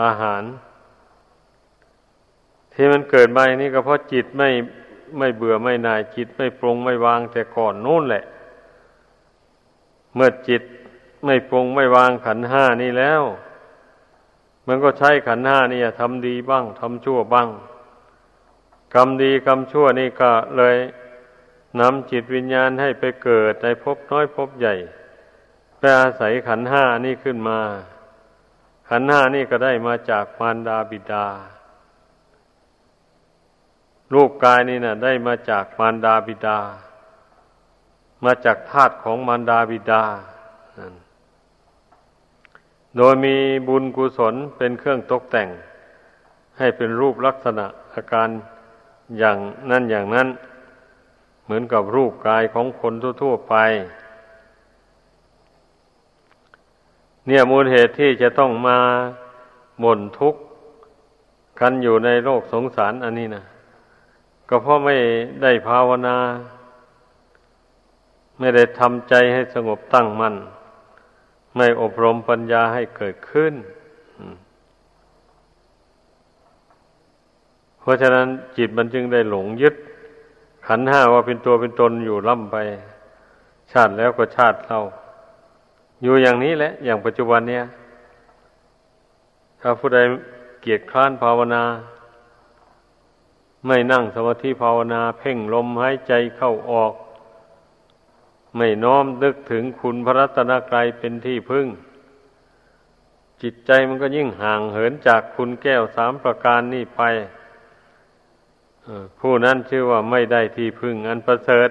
[0.00, 0.42] อาหาร
[2.72, 4.48] ที่มันเกิดมาอย่างนี้ก็เพราะจิตไม่
[5.18, 8.24] ไม่เบื่อไม่นายจิตไม่ปรงไม่วางแต่ก่อนนู่นแหละ
[10.14, 10.62] เมื่อจิต
[11.24, 13.22] ไม่ปรงไม่วางขันห้านี่แล้ว
[14.66, 17.48] มันก็ใช้ขันห้านี่ทำดีบ้างทำชั่วบ้าง
[18.94, 20.76] กรรมดีกรรมชั่วนี่ก็เลย
[21.80, 24.74] นำจิตวิญญาณให้ไปเกิดในภพน้อยภพใหญ่
[25.78, 27.60] ไปอาศัยขันห้านี่ขึ้นมา
[28.88, 31.26] ขันห้านี่ก็ได้มาจากมารดาบิดา
[34.14, 36.58] รูปกายนี่นะได้มาจากมารดาบิดา
[38.24, 40.02] มาจากธาตุของมารดาบิดา
[42.96, 43.36] โดยมี
[43.68, 45.48] บุญกุศลเป็นเครื่องตกแต่ง
[46.58, 48.28] ให้เป็นรูปลักษณะอาการ
[49.18, 49.38] อย่าง
[49.70, 50.28] นั้นอย่างนั้น
[51.44, 52.92] เหมือนกับรูปกายของคน
[53.22, 53.54] ทั่วๆไป
[57.26, 58.78] เนี่ยมูลเหตุที่จะต้องมา
[59.84, 60.40] บ่นทุกข์
[61.60, 63.44] กันอยู่ในโลกสงสารอันนี้นะ
[64.48, 64.96] ก็เพราะไม่
[65.42, 66.16] ได้ภาวนา
[68.38, 70.34] ไม่ได้ทำใจให้สงบตั้งมัน่น
[71.56, 73.54] ไม่อบรมปัญญาให้เกิดขึ้น
[77.80, 79.74] เพราะฉะนั้นจิตมันจึงได้หลงยึด
[80.66, 82.56] ขันห้าว่าเป็นตัวเป็นตนอยู่ล่ำไป
[83.72, 84.78] ชาติแล้วก็ชาติเรา
[86.02, 87.64] อยู่อย่างนี้แหละ อย่างปัจจุบันเนี้ย
[89.60, 89.98] ถ้าผู้ใด
[90.62, 91.62] เกียจคร้านภาวนา
[93.66, 96.92] ไม่นั่งสมาธิภาวนา เพ่งลมหายใจเข้าออก
[98.56, 101.66] ไม่น้อมนึกถึงคุณพระรัตนกรัยเป็นที่พึ่ง
[103.42, 107.02] จิตใจมันก็ยิ่งห่างเหินจากคุณแก้วสามประการนี้ไป
[109.20, 111.70] ผู้นั้นชื่อว่าไม่ได้ที่พึ่งอันประเสริฐ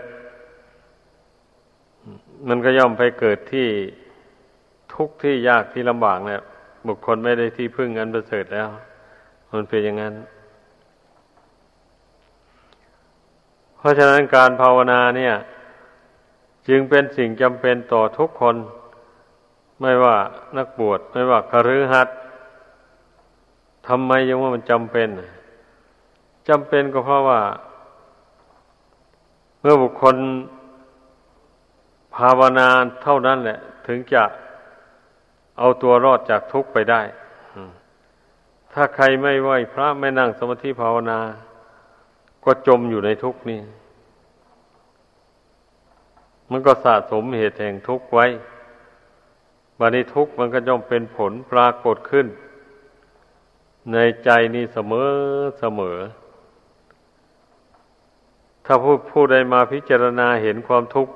[2.47, 3.67] มันก็ย่อมไปเกิดที่
[4.93, 6.41] ทุกข์ที่ยากที่ลำบากเนี่ย
[6.88, 8.67] บุคคลไม่ได้ที่พึ่งอันประเสริฐแล้ว
[9.54, 10.13] มันเป็นอย่างนั้น
[13.78, 15.34] เพราะฉะนั้นการภาวนาเนี่ย
[16.68, 18.56] จึงเป็นสิ่งจำเป็นต่อทุกคน
[19.82, 20.16] ไม่ว่า
[20.58, 22.16] นักบวชไม่ว่าคฤหัสถ์
[23.88, 25.10] ทำไมยังว่ามันจำเป็น
[26.50, 27.42] จำเป็นก็เพราะว่า
[29.60, 30.16] เมื่อบุคคล
[32.16, 32.68] ภาวนา
[33.04, 34.24] เท่านั้นแหละ ถึงจะ
[35.60, 37.02] เอาตัวรอดจากทุกข์ไปได้
[38.74, 41.20] ถ้าใครไม่ไหวพระไม่นั่งสมาธิภาวนา
[42.45, 43.62] ก็จมอยู่ในทุกนี้
[46.52, 48.26] มันก็สะสมเหตุแห่งทุกข์ไว้
[49.80, 52.28] บันนี้ทุกข์มันก็ย่อมเป็นผลปรากฏขึ้น
[53.93, 55.10] ในใจนี้เสมอ
[55.60, 55.97] เสมอ
[58.65, 61.13] ถ้าผู้ผู้ใดมาพิจารณาเห็นความทุกข์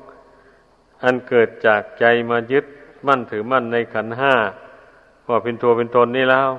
[1.04, 2.66] อันเกิดจากใจมายึด
[3.08, 4.34] มั่นถือมั่นในขันห้า
[5.28, 6.50] ว่าเป็นตัวเป็นตนนี่แล้ว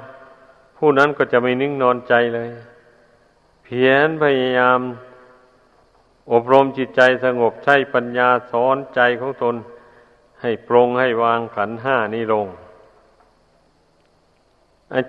[0.78, 2.48] ผู้นั้นก็จะไม่นิ่งนอนใจเลย
[3.74, 4.80] พียรพยายาม
[6.32, 9.54] อบรมจิตใจสงบใช้ปัญญาสอนใจของตน
[10.40, 12.46] ให้ปรงให้วางขันห้านี้ลง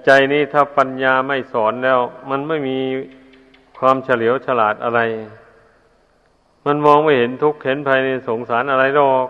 [0.05, 1.99] ใจนี้ถ้าปัญญาไม่สอนแล้ว
[2.29, 2.79] มันไม่มี
[3.79, 4.99] ความเฉลียวฉลาดอะไร
[6.65, 9.27] มันมองไม่เห็นทุกข์เห็นภายในสงสารอะไรหรอก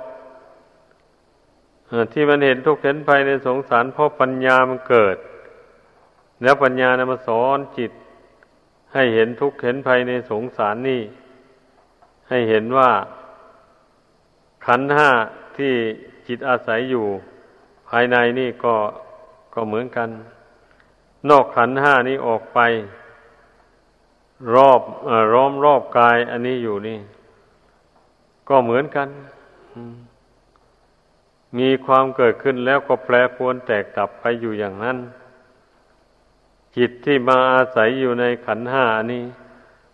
[2.13, 5.17] ที่มันเห็นทุกข์เห็นภายในสงสารเพราะปัญญามันเกิด
[6.43, 7.91] แล้วปัญญานะมาสอนจิต
[8.93, 11.01] ให้เห็นทุกข์เห็นภัยในสงสารนี่
[12.29, 12.91] ให้เห็นว่า
[14.65, 15.09] ขันห้า
[15.57, 15.73] ที่
[16.27, 17.05] จิตอาศัยอยู่
[17.89, 18.75] ภายในนี่ก็
[19.53, 20.09] ก็เหมือนกัน
[21.29, 22.59] นอกขันห้านี้ออกไป
[24.55, 26.99] รอบอร้อมรอบกายอันนี้อยู่นี่
[28.49, 29.07] ก็เหมือนกัน
[31.57, 34.97] มีความเกิดขึ้นแล้วก็แปรปรวนแตกดับไปอยู่อย่างนั้น
[36.77, 39.23] จิตที่มาอาศัยอยู่ในขันห้านี้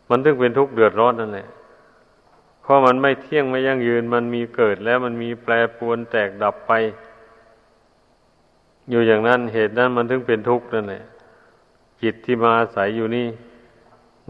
[0.10, 1.48] มันถึงเป็นทุกข์เดือดร้อนนั่นแหละ
[2.62, 6.72] เพราะมันไม่เที่ยงไม่ยั่งยืน มันมีเกิดแล้วมันมีแปรปรวนแตกดับไป
[8.90, 11.04] อยู่อย่างนั้นเหตุนั้นมันถึงเป็นทุกข์นั่นแหละ
[12.02, 13.28] จิตที่มาอาศัยอยู่นี่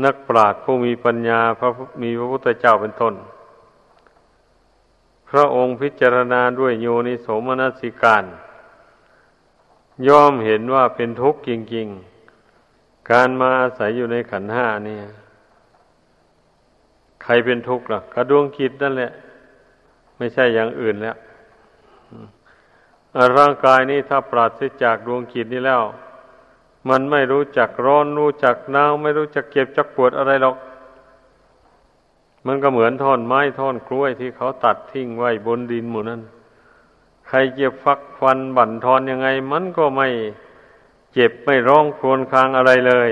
[0.03, 1.69] นักปราชญ์ผู้มีปัญญาพระ
[2.01, 3.13] มีพระพุทธเจ้าเป็นต้น
[5.29, 8.23] พระองค์พิจารณาด้วยโยนิโสมนสิการ
[10.07, 12.08] ย่อมเห็นว่าเป็นทุกข์จริง ๆ
[13.11, 14.97] การมาอาศัยอยู่ในขันห้านี่
[17.23, 19.11] ใครเป็นทุกข์ล่ะกระดวงคิดนั่นแหละ
[20.17, 21.17] ไม่ใช่อย่างอื่นแล้ว
[23.37, 25.83] ร่างกายนี้ถ้าปราศจากดวงขีดนี้แล้ว
[26.89, 30.55] มันไม่รู้จักร้อนรู้จักหนาวไม่รู้จักเก็บจักปวดอะไรหรอก
[32.47, 36.21] มันก็เหมือนท่อนไม้ท่อนกล้วยที่เขาตัดทิ้งไว้บนดินหมู่นั้น
[37.27, 40.07] ใครเจ็บฟักฟันบั่นทอนยังไง มันก็ไม่
[41.13, 43.09] เจ็บไม่ร้องครวญครางอะไรเลย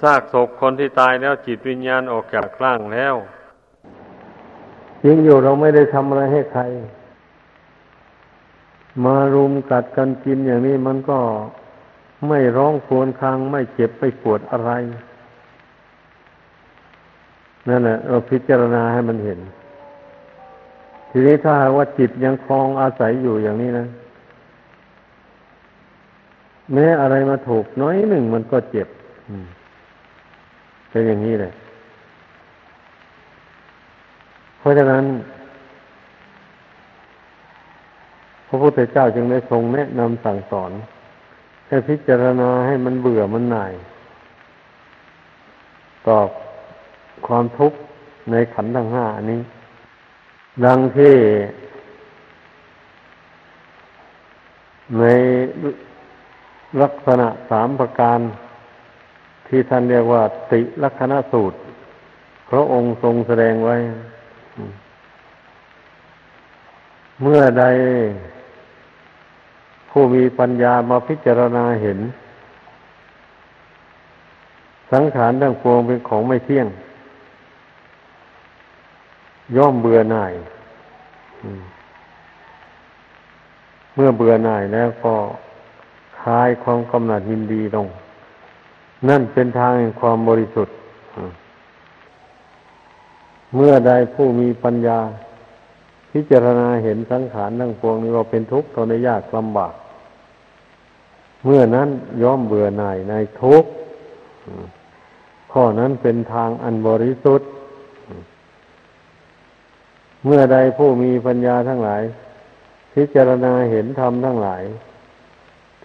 [0.00, 3.14] ซากศพคนที่ตายแล้วจิตวิญญาณออกจากร่างแล้ว
[5.04, 6.62] ยิงอยู่เราไม่ได้ทำอะไรให้ใคร
[9.04, 11.18] มารุมกัดกันกินอย่างนี้มันก็
[12.28, 14.70] ไม่ร้องครวญครางไม่เจ็บไม่ปวดอะไร
[17.68, 19.40] นั่นแหละเราพิจารณาให้มันเห็น
[21.10, 23.86] ทีนี้ถ้าว่าจิตยังคลองอาศัยอยู่อย่างนี้นะ
[26.72, 28.88] แม้อะไรมาถูกน้อยหนึ่งมันก็เจ็บ
[30.90, 31.52] เป็นอย่างนี้เลย
[34.58, 35.04] เพราะฉะนั้น
[38.48, 40.70] พระพุทธเจ้าจึงได้ทรงแนะนำสั่งสอน
[41.68, 43.72] ให้พิจารณาให้มันเบื่อมันหน่าย
[46.06, 46.18] ต่อ
[47.26, 47.78] ความทุกข์
[48.30, 49.40] ในขันธ์ทั้งห้าอันี้
[50.64, 51.14] ดังที่
[54.98, 55.04] ใน
[56.82, 58.18] ลักษณะสามประการ
[59.46, 61.56] ที่ท่านเรียกว่า ติลักษณะสูตร
[62.48, 63.76] พระองค์ทรงแสดงไว้
[67.22, 67.64] เมื่อใด
[69.90, 71.98] ผู้มีปัญญามาพิจารณาเห็น
[74.92, 76.66] สังขารทั้งปวงเป็นของไม่เที่ยง
[79.56, 80.32] ย่อมเบื่อหน่าย
[83.94, 85.14] เมื่อเบื่อหน่ายแล้วก็
[86.28, 87.86] ลายความกำหนัดยินดีลง
[89.08, 90.74] นั่นเป็นทางแห่งความบริสุทธิ์
[93.54, 94.98] เมื่อใดผู้มีปัญญา
[96.12, 99.74] พิจารณาเห็นสังขารทั้งปวงนี้ว่าเป็นทุกข์ทนยากลำบาก
[101.44, 101.88] เมื่อนั้น
[102.22, 103.70] ย่อมเบื่อหน่ายในทุกข์
[105.52, 107.48] ข้อนั้นเป็นทางอันบริสุทธิ์
[110.24, 112.02] เมื่อใดผู้มีปัญญาทั้งหลาย
[112.94, 114.62] พิจารณาเห็นธรรมทั้งหลาย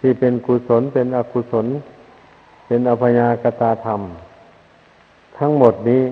[0.06, 1.66] ที่เป็นกุศลเป็นอกุศล
[2.66, 4.00] เป็นอภยากตาธรรม
[5.38, 6.02] ทั้งหมดนี้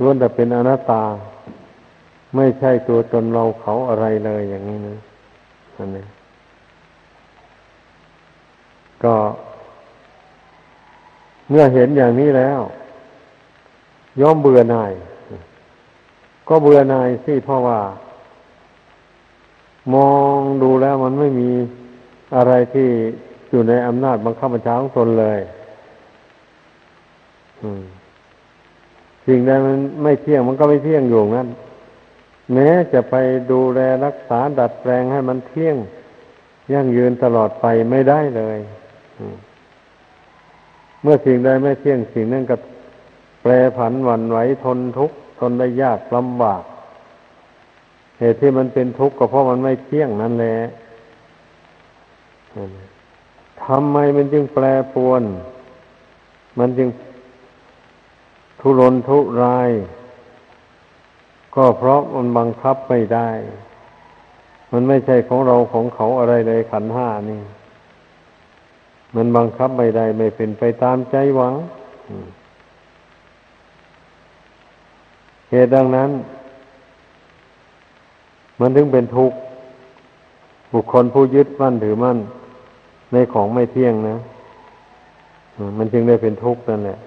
[0.00, 1.04] ล้วนแต่เป็นอนัตตา
[2.36, 4.96] ไม่ใช่ตัวตนเราเขาอะไรเลยอย่างนี้นะ
[5.76, 6.04] อันนี้
[9.04, 9.14] ก็
[11.48, 12.60] เมื่อเห็นอย่างนี้แล้ว
[14.20, 14.92] ย่อมเบื่อหน่าย
[16.48, 17.80] ก็เบื่อหน่ายสิเพราะว่า
[19.94, 21.50] มองดูแล้วมันไม่มี
[22.34, 22.88] อะไรที่
[23.50, 25.40] อยู่ในอำนาจบังคับบัญชาของตนเลย
[29.26, 31.48] สิ่งใดมันไม่เที่ยงมันก็ไม่เที่ยงอยู่งั้น
[32.52, 33.14] แม้จะไป
[33.50, 35.76] ดูแลรักษาดัดแปลงให้มันเที่ยง
[36.72, 38.58] ยั่งยืนตลอดไปไม่ได้เลย
[41.02, 42.56] เมื่อสิ่งใดไม่เที่ยงสิ่งนั้นก็
[43.42, 46.62] แปรผันหวั่นไหวทนทุกข์ทนได้ยากลำบาก
[48.18, 50.56] เหตุที่มันเป็นทุกข์ก็เพราะมันไม่เที่ยงนั่นแหละ
[53.64, 54.64] ทำไมมันจึงแปร
[54.94, 55.22] ปวน
[56.58, 56.88] มันจึง
[58.60, 59.70] ทุรนทุราย
[61.54, 63.30] ก็เพราะมันบังคับไม่ได้
[64.72, 67.40] มันไม่ใช่ของเราของเขาอะไรเลยขันห้านี่
[69.14, 71.54] มันบังคับไม่ได้ ไม่เป็นไปตามใจหวัง
[75.50, 76.10] เหตุดังนั้น
[78.60, 79.38] มันถึงเป็นทุกข์
[80.72, 82.18] บุคคลผู้ยึดมั่นถือมั่น
[83.12, 84.16] ในของไม่เที่ยงนะ
[85.78, 86.98] มันจึงได้เป็นทุกข์นั่นแหละ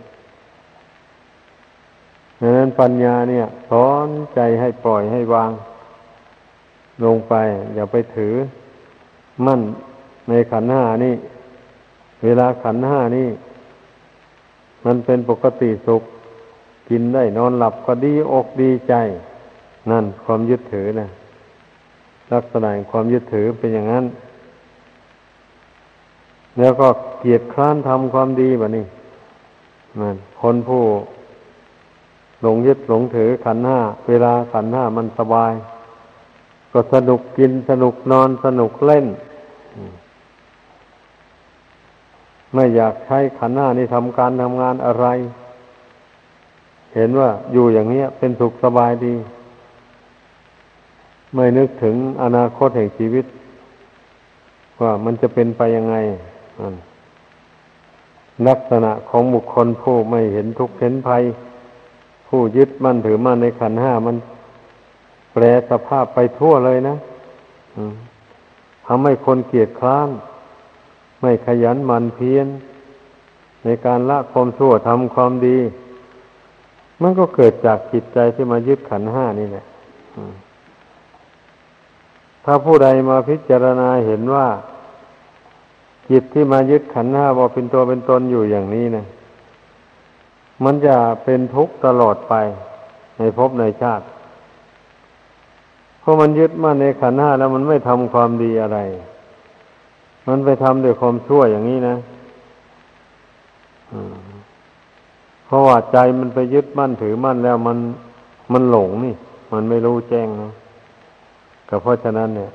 [2.42, 5.52] ดังนั้นปัญญาเนี่ยสอนใจให้ปล่อยให้วาง
[7.04, 7.34] ลงไป
[7.76, 8.34] อย่าไปถือ
[9.46, 9.62] มั่น
[10.30, 11.16] ในขันห้านี่
[12.24, 13.30] เวลาขันห้านี่
[14.86, 16.04] มันเป็นปกติสุข
[16.90, 18.94] กินได้นอนหลับก็ดีอกดีใจ
[19.92, 21.08] นั่นความยึดถือนะ
[22.34, 24.06] ลักษณะความยึดถือเป็นอย่างนั้น
[26.58, 26.88] แล้วก็
[27.20, 28.86] เกียดคร้านทำความดีแบบนี้
[30.00, 30.84] นั่นคนผู้
[32.42, 35.54] หลงยึดหลงถือขันห้า เวลาขันห้ามันสบาย
[36.72, 39.06] ก็สนุกกินสนุกนอนสนุกเล่น
[42.54, 45.06] ไม่อยากใช้ขันห้านี้ทำการทำงานอะไร
[46.96, 49.16] เห็นว่าอยู่อย่างนี้เป็นสุขสบายดี
[51.36, 53.26] ไม่นึกถึงอนาคตแห่งชีวิต
[54.82, 55.96] ว่ามันจะเป็นไปยังไง
[58.48, 61.24] ลักษณะของบุคคลผู้ไม่เห็นทุกข์เห็นภัย
[62.28, 64.18] ผู้ยึดมั่นถือมั่นในขันห้ามัน
[65.32, 66.96] แปรสภาพไปทั่วเลยนะ
[68.86, 70.10] ทำให้คนเกียดคร้าน
[71.22, 72.48] ไม่ขยันหมั่นเพียร
[73.64, 75.58] ในการละความชั่วทำความดี
[77.02, 79.66] มันก็เกิดจากจิตใจที่มายึดขันห้านี่แหละ
[82.46, 84.48] ถ้าผู้ใดมาพิจารณาเห็นว่า
[86.10, 89.06] จิตที่มายึดขันห้าว่าเป็นตัวเป็นตนอยู่อย่างนี้นะ
[90.64, 92.34] มันจะเป็นทุกข์ตลอดไป
[93.18, 94.06] ในภพในชาติ
[96.00, 98.80] เพราะมันยึดมั่นในขันห้าแล้วมันไม่ทำความดีอะไร
[100.28, 101.96] มันไปทำด้วยความชั่วอย่างนี้นะ
[105.46, 107.78] เพราะว่าใจมันไปยึดมั่นถือมั่นแล้วมัน
[108.54, 109.16] มันหลงนี่
[109.54, 110.52] มันไม่รู้แจ้งนะ
[111.70, 112.50] ก็เพราะฉะนั้นเนี่ย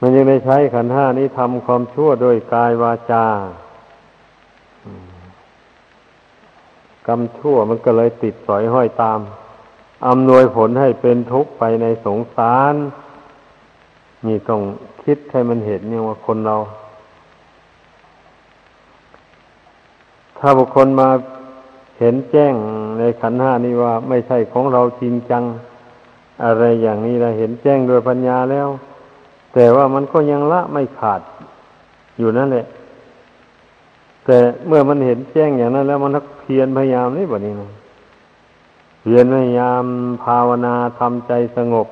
[0.00, 3.26] มันยังได้ใช้ขันห้านี้ทำความชั่วโดยกายวาจา
[7.06, 9.20] กรรมชั่วมันก็เลยติดสอยห้อยตาม
[10.08, 12.74] อำนวยผลให้เป็นทุกข์ไปในสงสาร
[14.26, 14.60] นี่ต้อง
[15.04, 16.56] คิดให้มันเห็นเนี่ยว่าคนเรา
[20.38, 21.08] ถ้าบุคคลมา
[21.98, 22.54] เห็นแจ้ง
[22.98, 25.42] ในขันห้านี้ว่า ไม่ใช่ของเราจริงจัง
[26.44, 28.68] อะไรอย่างนี้เราเห็นแจ้งโดยปัญญาแล้ว
[29.54, 31.20] แต่ว่ามันก็ยังละไม่ขาด
[32.18, 32.66] อยู่นั่นแหละ
[34.24, 34.36] แต่
[34.66, 37.70] เมื่อมันเห็นแจ้งอย่างนั้น แล้วมันเพียรพยายามนี่แบบนี้นะ
[39.00, 39.84] เพียรพยายาม
[40.24, 41.88] ภาวนาทำใจสงบ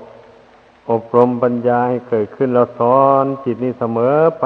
[0.91, 4.45] อบรมปัญญาให้เกิดขึ้นแล้วสอนจิตนี้เสมอไป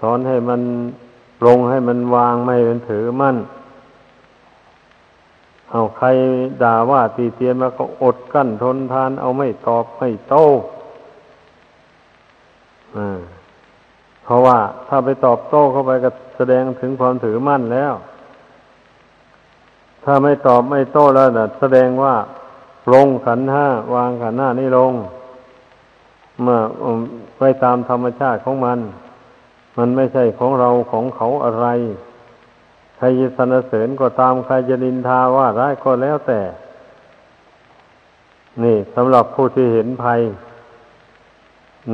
[0.00, 0.60] สอนให้มัน
[1.46, 3.36] ลงให้มันวางไม่เป็นถือมั่น
[5.70, 6.06] เอาใคร
[6.62, 10.44] ด่าว่าตีเตียนมาก็อดกั้นทนทาน เอาไม่ตอบไม่โต้
[14.24, 17.94] เพราะว่าถ้าไปตอบโต้เข้าไปก็แสดงถึงความถือมั่นแล้ว
[20.04, 22.14] ถ้าไม่ตอบไม่โต้แล้วนะแสดงว่า
[22.92, 24.92] ลงขันห้าวางขันห้านี่ลง
[26.42, 26.60] เมื่อ
[27.38, 28.78] ไปตามธรรมชาติของมัน
[29.78, 31.66] มันไม่ใช่ของเราของเขาอะไร
[32.96, 36.40] ใครจะสนเสริญก็ตามใครจะนินทาว่าร้ายก็แล้วแต่
[38.62, 40.20] นี่สำหรับผู้ที่เห็นภัย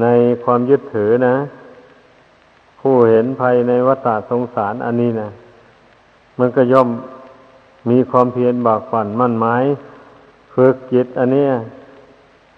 [0.01, 0.07] ใน
[0.45, 1.37] ความยึดถือนะ
[2.81, 5.31] ผู้เห็นภัยในวัฏสงสารอันนี้นะ
[6.39, 6.89] มันก็ย่อม
[7.91, 9.65] มีความเพียรบากฝันมั่นหมาย
[10.55, 11.47] ฝึกจิตอันนี้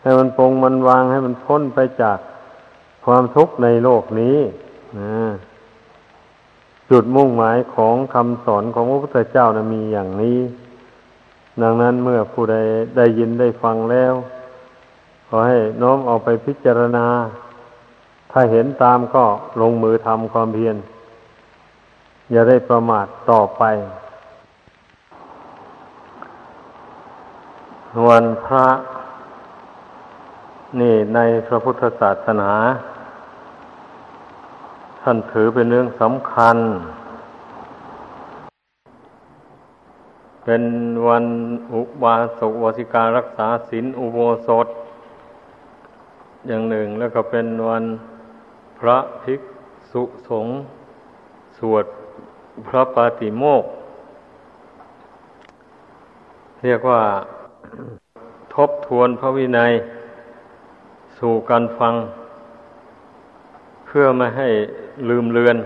[0.03, 2.19] ให้มันปรงมันวางให้มันพ้นไปจาก
[3.05, 4.39] ความทุกข์ในโลกนี้
[5.01, 5.15] นะ
[6.91, 10.39] จุดมุ่งหมายของคำสอนของพระพุทธเจ้านะมีอย่างนี้
[11.63, 12.57] ดังนั้นเมื่อผู้ใด
[12.97, 14.13] ได้ยินได้ฟังแล้ว
[15.33, 17.07] ขอให้น้อมเอาไปพิจารณา
[18.31, 19.25] ถ้าเห็นตามก็
[19.61, 20.77] ลงมือทำความเพียร
[22.31, 23.63] อย่าได้ประมาทต่อไป
[28.07, 28.67] วันพระ
[30.81, 32.53] นี่ในพระพุทธศาสนา
[35.01, 36.57] ท่านถือเป็นเรื่องสำคัญ
[40.45, 40.63] เป็น
[41.07, 41.25] วัน
[41.73, 44.67] อุบาสกวสิการรักษาศีลอุโบสถ
[46.49, 47.85] อย่างหนึ่งแล้วก็เป็นวัน
[48.79, 49.41] พระภิก
[49.93, 50.55] ษุสงฆ์
[51.59, 51.85] สวด
[52.67, 53.65] พระปาติโมก
[56.65, 57.03] เรียกว่า
[58.55, 59.73] ทบทวนพระวินัย
[61.19, 61.95] สู่การฟัง
[63.87, 64.49] เพื่อไม่ให้
[65.09, 65.57] ลืมเลือน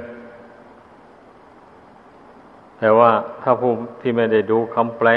[2.79, 3.11] แต่ว่า
[3.43, 5.09] ถ้าผู้ที่ไม่ได้ดูคำแปล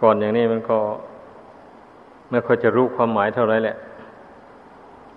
[0.00, 0.78] ก่อนอย่างนี้มันก็
[2.30, 3.76] ไม่ค่อยจะรู้ความหมายเท่าไรแหละ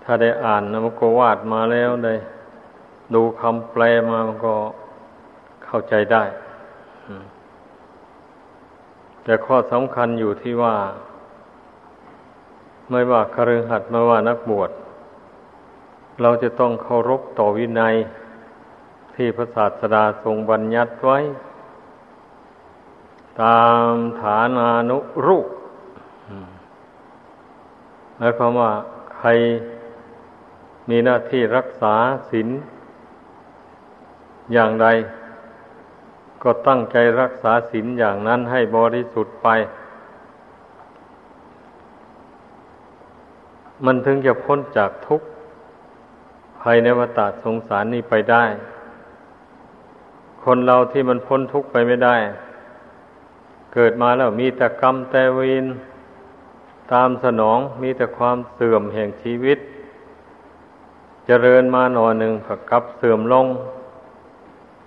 [0.03, 2.15] ถ้าได้อ่านนะมันก็วาดมาแล้วได้
[3.13, 4.55] ดูคำแปลมามันก็
[5.65, 6.23] เข้าใจได้
[9.23, 10.75] แต่ข้อสำคัญอยู่ที่ว่า
[12.89, 14.71] ไม่ว่าคฤหัสถ์ไม่ว่านักบวช
[16.21, 17.95] เราจะต้องเคารพต่อวินัย
[19.15, 21.19] ที่พระศาสดาทรงบัญญัติไว้
[23.41, 23.91] ตาม
[24.21, 25.47] ฐานานุรูป
[28.19, 28.71] แล้วคำว่า
[29.17, 29.29] ใคร
[30.91, 31.95] มีหน้าที่รักษา
[32.31, 32.47] ศีล
[34.53, 34.87] อย่างใด
[36.43, 39.47] ก็ตั้งใจรักษาศีลอย่างนั้นให้บริสุทธิ์ไป
[43.85, 45.27] มันถึงจะพ้นจากทุกข์
[46.61, 48.43] ภภัยในวัฏสงสารนี้ไปได้
[50.43, 52.15] คนเราที่มันพ้นทุกข์ไปไม่ได้
[53.73, 55.65] เกิดมาแล้วมีแต่กรรมแต่วิน
[56.93, 59.59] ตามสนองมีแต่ความเสื่อมแห่งชีวิต
[61.31, 63.47] จริญมาหน่อหนึ่งก็กลับเสื่อมลง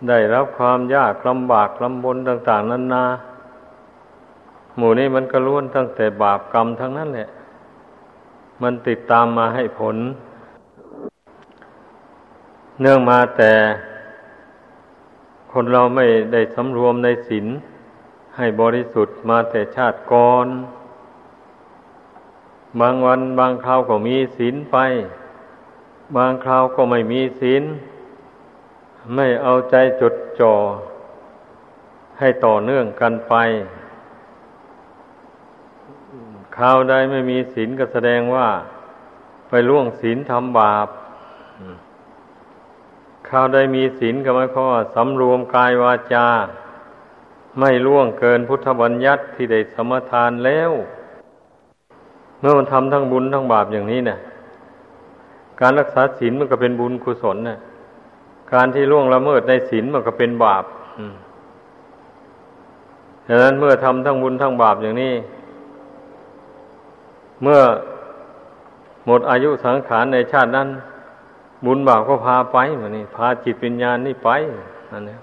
[0.09, 3.05] ได้รับความยากลำบากลำบนต่าง ๆ นานา
[4.76, 7.28] หมู่นี้มันก็ล้วนตั้งแต่บาปกรรมทั้งนั้นแหละ
[8.62, 9.97] มันติดตามมาให้ผล
[12.80, 13.53] เนื่องมาแต่
[15.53, 17.47] คนเราไม่ได้สำรวมในศีล
[18.36, 20.47] ให้บริสุทธิ์มาแต่ชาติก่อน
[22.80, 24.78] บางวันบางคราวก็มีศีลไป
[26.17, 27.62] บางคราวก็ไม่มีศีล
[29.15, 30.55] ไม่เอาใจจดจ่อ
[32.19, 33.35] ให้ต่อเนื่องกันไป
[36.57, 38.49] คราวใดไม่มีศีลก็แสดงว่า
[39.49, 40.89] ไปล่วงศีลทำบาป
[43.29, 46.29] คราวใดมีศีลก็หมายความว่าสำรวมกายวาจา
[47.59, 50.71] ไม่ล่วงเกินพุทธบัญญัติที่ได้สมทานแล้ว
[52.41, 54.19] เมื่อมันทำทั้งบุญทั้งบาปอย่างนี้เนี่ย
[55.61, 57.59] การรักษาศีลมันก็เป็นบุญกุศลเนี่ย
[58.52, 60.64] การที่ล่วงละเมิดในศีลมันก็เป็นบาป
[63.28, 65.14] ดังนั้นเมื่อทำทั้งบุญทั้งบาปอย่างนี้
[67.42, 67.61] เมื่อ
[69.07, 70.68] หมดอายุสังขารในชาตินั้น
[71.64, 74.30] บุญบาปก็พาไปมานี่พาจิตวิญญาณนี่ไป
[74.92, 75.16] อันนี้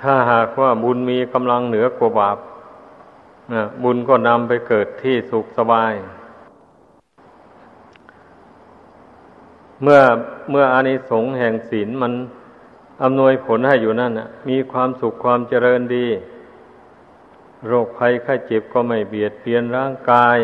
[0.00, 2.38] ถ้าหากว่าบุญมีกำลังเหนือกว่าบาป
[3.84, 5.92] บุญก็นำไปเกิดที่สุขสบาย
[9.82, 10.00] เมื่อ
[10.50, 12.12] เมื่ออานิสงส์แห่งศีลมัน
[13.02, 16.06] อำนวยผลให้อยู่นั่นนะมีความสุขความเจริญดี
[17.66, 20.38] โรคภัยไข้เจ็บก็ไม่เบียดเบียนร่างกาย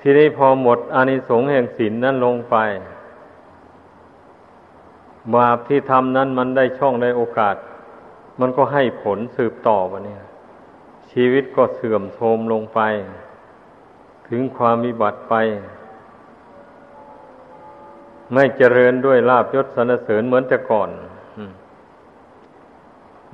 [0.00, 2.56] ทีนี้พอหมดอานิสงส์แห่งศีลนั้นลงไป
[5.34, 7.56] บาปที่ทำนั้นมันได้ช่องได้โอกาส
[8.40, 10.22] มันก็ให้ผลสืบต่อวะเนี่ย
[11.10, 12.80] ชีวิตก็เสื่อมโทรมลงไป
[14.28, 15.34] ถึงความมีบัติไป
[18.32, 20.90] ไม่เจริญด้วยลาบยศสรรเสริญเหมือนแต่ก่อน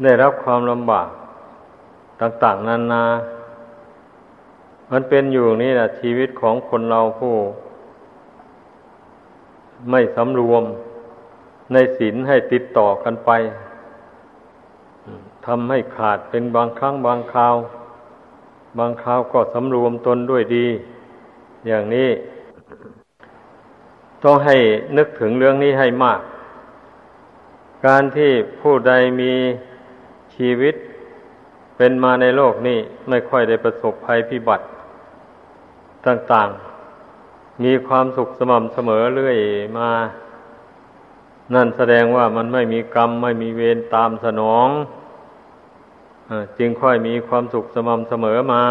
[0.02, 1.08] ได้รับความลำบาก
[2.20, 3.04] ต่างๆนานานา
[4.92, 7.34] มันเป็นอยู่นี่แหละชีวิตของคนเราผู้
[9.90, 10.62] ไม่สำรวม
[11.72, 13.30] ในศีลให้ติดต่อกันไป
[15.46, 17.56] ทำให้ขาดเป็นบางครั้งบางคราว
[18.78, 20.66] บางคราวก็สำรวมตนด้วยดี
[21.66, 22.08] อย่างนี้
[24.26, 24.56] ต้องให้
[24.96, 26.20] นึกถึงเรื่องนี้ให้มาก
[27.86, 29.32] การที่ผู้ใดมี
[30.34, 30.74] ชีวิต
[31.76, 34.64] เป็นมาในโลกนี้ไม่ค่อยได้ประสบภัยพิบัติ
[36.06, 39.38] ต่างๆ มีความสุขสม่ำเสมอเรื่อย
[39.78, 39.90] มา
[41.54, 44.68] นั่นแสดงว่ามันไม่มีกรรม ไม่มีเวรตามสนอง
[46.58, 48.64] จึงค่อยมีความสุขสม่ำเสมอมา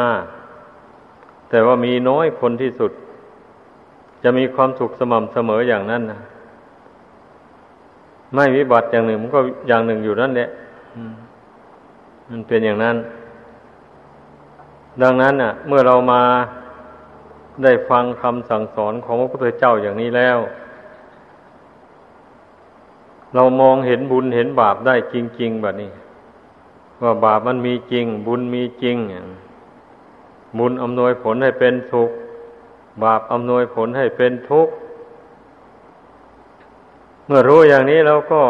[1.49, 2.91] แต่ว่ามีน้อยคนที่สุด
[4.27, 6.19] จะมีความสุขสม่ำเสมออย่างนั้นนะ
[8.33, 10.49] ไม่วิบัติอย่างหนึ่งมันก็อย่างหนึ่งอยู่นั่นแหละ
[12.29, 12.95] มันเป็นอย่างนั้น
[15.01, 16.21] ดังนั้นอะ เมื่อเรามา
[17.63, 20.37] ได้ฟังคำสั่งสอนของพระพุทธเจ้าอย่างนี้แล้ว
[23.35, 25.91] เรามองเห็นบุญเห็นบาปได้จริง ๆแบบนี้
[27.01, 28.97] ว่าบาปมันมีจริง บุญมีจริง
[30.57, 32.11] บุญอำนวยผลให้เป็นสุข
[33.03, 34.73] บาปอำนวยผลให้เป็นทุกข์
[37.25, 38.41] เมื่อรู้อย่างนี้แล้วก็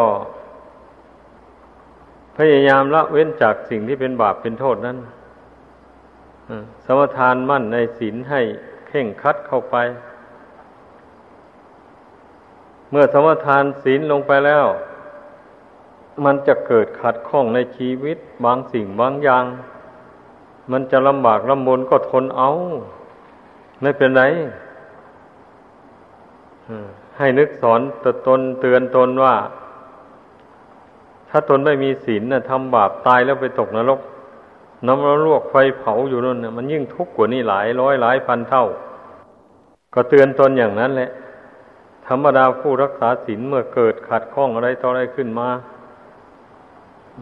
[2.36, 4.96] พยายามละเว้นจากสิ่งที่เป็นบาปเป็นโทษนั้น
[6.84, 8.40] สมทานมั่นในศีลให้
[8.88, 9.76] เข่งคัดเข้าไป
[12.90, 14.66] เมื่อสมทานศีลลงไปแล้ว
[16.24, 19.44] มันจะเกิดขัดข้องในชีวิต บางสิ่งบางอย่าง
[20.72, 22.50] มันจะลำบากลำบนก็ทนเอา
[23.82, 24.22] ไม่เป็นไร
[27.18, 29.34] ให้นึกสอนตตนเตือนตนว่า
[31.30, 34.00] ถ้าตนไม่มีศีลนะทำบาปตายแล้วไปตกนรก
[34.86, 38.64] น้ำร้อนลวกไฟเผาอยู่นั่นนะมันยิ่งทุกข์กว่านี้หลายร้อยหลายพันเท่า
[39.94, 41.10] ก็เตือนตนอย่างนั้นแหละ
[42.06, 45.48] ธรรมดาผู้รักษาศีลเมื่อเกิดขัดข้องอะไรต่ออะไรขึ้นมา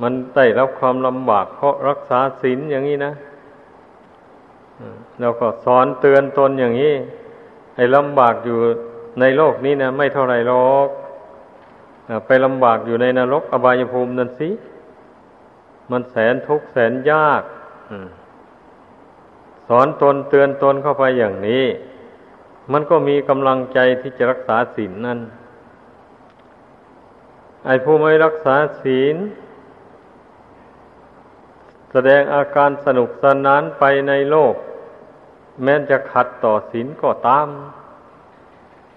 [0.02, 3.12] มันได้รับความลำบากเพราะรักษาศีลอย่างนี้นะ
[5.20, 6.94] เราก็สอนเตือนตนอย่างนี้
[7.76, 8.58] ให้ลำบากอยู่
[9.20, 10.88] ในโลกนี้นะไม่เท่าไรหรอก
[12.26, 14.48] ไปลำบากอยู่ในนรกอบายภูมินั่นสิ
[15.90, 17.42] มันแสนทุกข์แสนยาก
[19.68, 21.64] สอนตนเตือนตนเข้าไปอย่างนี้
[22.72, 25.20] มันก็มีกำลังใจที่จะรักษาศีลนนั่น
[27.66, 29.16] ไอ้ผู้ไม่รักษาศีล
[31.96, 34.54] แสดงอาการสนุกสนานไปในโลก
[35.62, 37.48] แม้จะขัดต่อศีลก็ตาม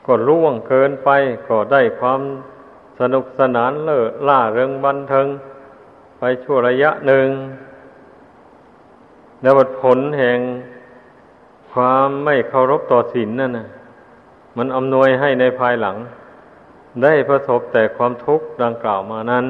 [0.05, 1.09] ก็ร่วงเกินไป
[1.49, 2.21] ก็ได้ความ
[2.99, 5.27] สนุกสนานเลิศล่าเริงบันเทิง
[6.19, 7.27] ไปชั่วระยะหนึ่ง
[9.41, 10.39] แล้วผลแห่ง
[11.73, 13.67] ความไม่เคารพต่อศีลนั่นนะ
[14.57, 15.97] มันอำนวยให้ในภายหลัง
[17.03, 19.45] ได้ประสบแต่ความทุกข์ดังกล่าวมานั้น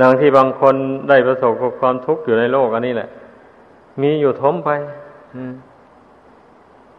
[0.00, 0.74] ดังที่บางคน
[1.08, 3.08] ได้ประสบกับความทุกข์อยู่ในโลกอันนี้แหละ
[4.02, 4.70] มีอยู่ทมไป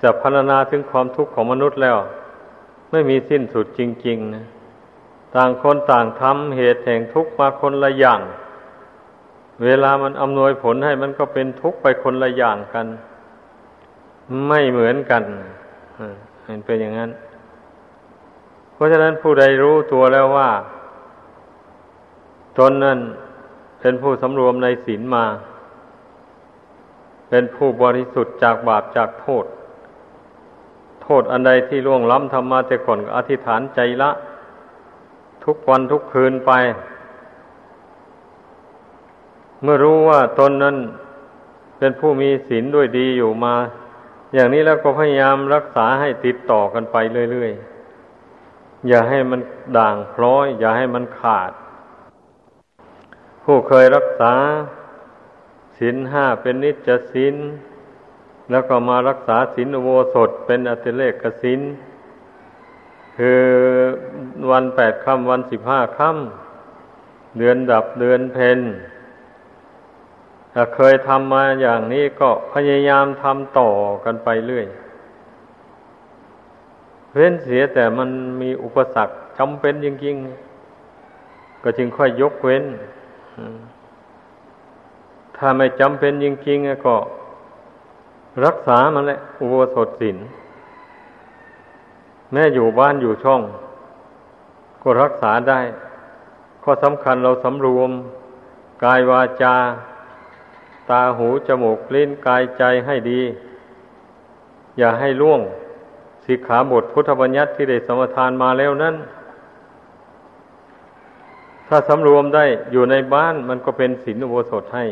[0.01, 1.97] จะพรรณนาถึงความทุกข์ของมนุษย์แล้ว
[2.91, 4.45] ไม่มีสิ้นสุดจริง ๆ นะ
[5.35, 8.21] ต่างคนต่างทำเหตุแห่งทุกข์มาคนละอย่าง
[9.63, 12.87] เวลามันอำนวยผลให้มันก็เป็นทุกข์ไปคนละอย่างกัน
[14.47, 15.23] ไม่เหมือนกัน
[16.45, 17.11] เห็นเป็นอย่างนั้น
[18.73, 20.49] เพราะฉะนั้นผู้ใดรู้ตัวแล้วว่า
[22.57, 22.99] ตนนั้น
[23.79, 25.25] เป็นผู้สำรวมในศีลมา
[27.29, 29.45] เป็นผู้บริสุทธิ์จากบาปจากโทษ
[31.03, 34.11] โทษอันใดที่ล่วงล้ำทำมาแต่ก่อนกอธิษฐานใจละ
[35.45, 36.51] ทุกวันทุกคืนไป
[39.61, 40.75] เมื่อรู้ว่าตนนั้น
[41.77, 43.55] เป็นผู้มีศีลด้วยดีอยู่มา
[44.33, 46.97] อย่างนี้แล้วก็พยายามรักษาให้ติดต่อกันไป
[47.31, 49.41] เรื่อยๆ อย่าให้มัน
[49.77, 51.51] ด่างพร้อย อย่าให้มันขาด
[53.43, 54.33] ผู้เคยรักษา
[55.77, 57.35] ศีลห้าเป็นนิจศีล
[58.51, 61.61] แล้วก็มารักษาศีลโวสถเป็นอติเลกศีล
[63.17, 63.43] คือ
[64.51, 68.59] วันแปดค่ำวันสิบห้าค่ำเดือนดับเดือนเพน
[70.53, 73.69] ถ้าเคยทำมาอย่างนี้ก็พยายามทำต่อ
[74.05, 74.67] กันไปเรื่อย
[77.13, 78.09] เว้นเสียแต่มัน
[78.41, 82.63] มีอุปสรรคจำเป็นจริงๆ ก็จึงค่อยยกเว้น
[85.37, 86.95] ถ้าไม่จำเป็นจริงๆก็
[88.45, 90.17] รักษามันแหละ อุโบสถศีล
[92.31, 93.41] แม่อยู่บ้านอยู่ช่อง
[94.81, 95.59] ก็รักษาได้
[96.63, 97.91] ข้อสำคัญเราสำรวม
[98.83, 99.55] กายวาจา
[100.89, 103.21] ตาหูจมูกลิ้นกายใจให้ดี
[104.77, 105.41] อย่าให้ล่วง
[106.25, 108.95] สิกขาบทพุทธบัญญัติที่ได้สมทานมาแล้วนั้น
[111.67, 114.85] ถ้าสำรวมได้อยู่ในบ้านมันก็เป็นศีลอุโบสถให้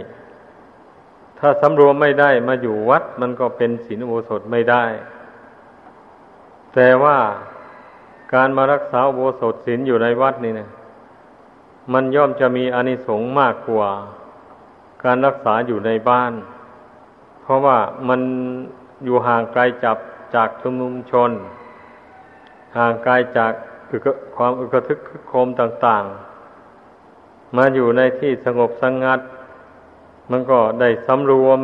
[1.40, 4.86] ถ้าสำรวมไม่ได้มาอยู่วัดมันก็เป็นศีลอุโบสถไม่ได้
[6.74, 7.18] แต่ว่า
[8.34, 10.70] การมารักษาอุโบสถศีลอยู่ในวัดนี่นะ
[11.94, 13.90] มันย่อมจะมีอนิสงส์มากกว่า
[15.04, 16.34] การรักษาอยู่ในบ้าน
[17.42, 18.22] เพราะว่ามัน
[19.04, 19.98] อยู่ห่างไกลจับ
[20.36, 21.32] จากชุมนุมชน
[22.78, 23.52] ห่างไกลจาก
[24.36, 26.31] ความอึกทึกโคมต่าง ๆ
[27.56, 29.20] มาอยู่ในที่สงบสงงัด
[30.32, 31.60] มันก็ได้สำรวม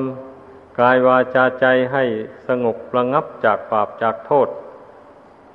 [0.80, 2.04] กายวาจาใจให้
[2.48, 4.48] สงบระงับจากบาปจากโทษ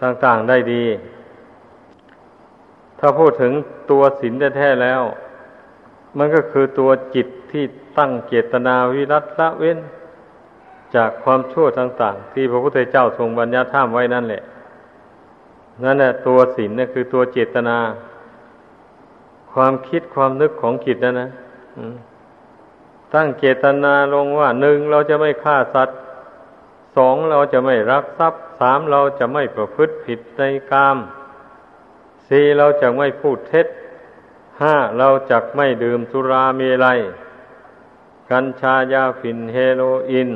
[0.03, 0.85] ต่างๆได้ดี
[2.99, 3.53] ถ้าพูดถึง
[3.91, 5.03] ตัวศีลแท้ๆแล้ว
[6.19, 7.65] มันก็คือตัวจิตที่
[7.99, 9.79] ตั้งเจตนาวิรัตละเว้น
[10.97, 14.43] จากความชั่วต่างๆ ที่พระพุทธเจ้าทรงบัญญัติห้ามไว้นั่นแหละ
[15.85, 17.77] นั่นแหละตัวศีลนี่คือตัวเจตนา
[19.55, 21.31] ความคิดความนึกของจิตนั่นนะ
[23.15, 25.99] ตั้งเจตนาลงว่าหนึ่งเราจะไม่ฆ่าสัตว์
[26.97, 30.97] สองเราจะไม่รักทรัพย์สามเราจะไม่ประพฤติผิดในกาม
[32.29, 33.67] สี่เราจะไม่พูดเท็จ
[34.61, 37.01] ห้าเราจะไม่ดื่มสุราเมลัย
[38.31, 40.31] กัญชายาฝิ่นเฮโรอีน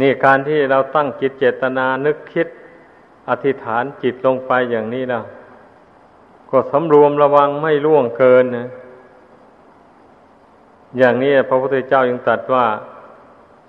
[0.00, 2.48] นี่การที่เราตั้งจิตเจตนานึกคิด
[3.28, 5.24] อธิษฐานจิตลงไปอย่างนี้แล้ว
[6.50, 8.68] ก็สำรวมระวังไม่ล่วงเกินนะ
[10.98, 12.66] อย่างนี้พระพุทธเจ้ายังตรัสว่า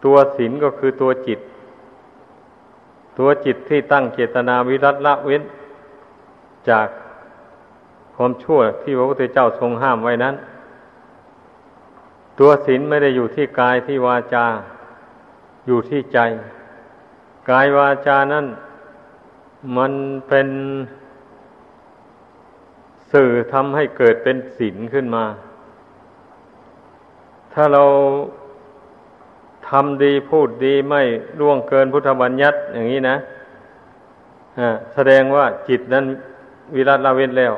[0.03, 1.39] ตัวศีลก็คือตัวจิต
[3.17, 5.43] ตัวจิตที่ตั้งเจตนาวิรัตละเว้น
[6.69, 6.87] จาก
[8.15, 10.35] ความชั่วที่พระพุทธเจ้าทรงห้ามไว้นั้น
[12.39, 14.45] ตัวศีลไม่ได้อยู่ที่กายที่วาจา
[15.67, 16.19] อยู่ที่ใจ
[17.49, 18.45] กายวาจานั้น
[19.77, 19.91] มัน
[20.27, 20.47] เป็น
[23.13, 25.25] สื่อทำให้เกิดเป็นศีลขึ้นมา
[27.53, 27.83] ถ้าเรา
[29.69, 31.01] ทำดีพูดดีไม่
[31.39, 33.17] ล่วงเกินพุทธบัญญัติอย่างนี้นะ
[34.93, 36.05] แสดงว่าจิตนั้น
[36.73, 37.53] วิรัตละเว้นแล้ว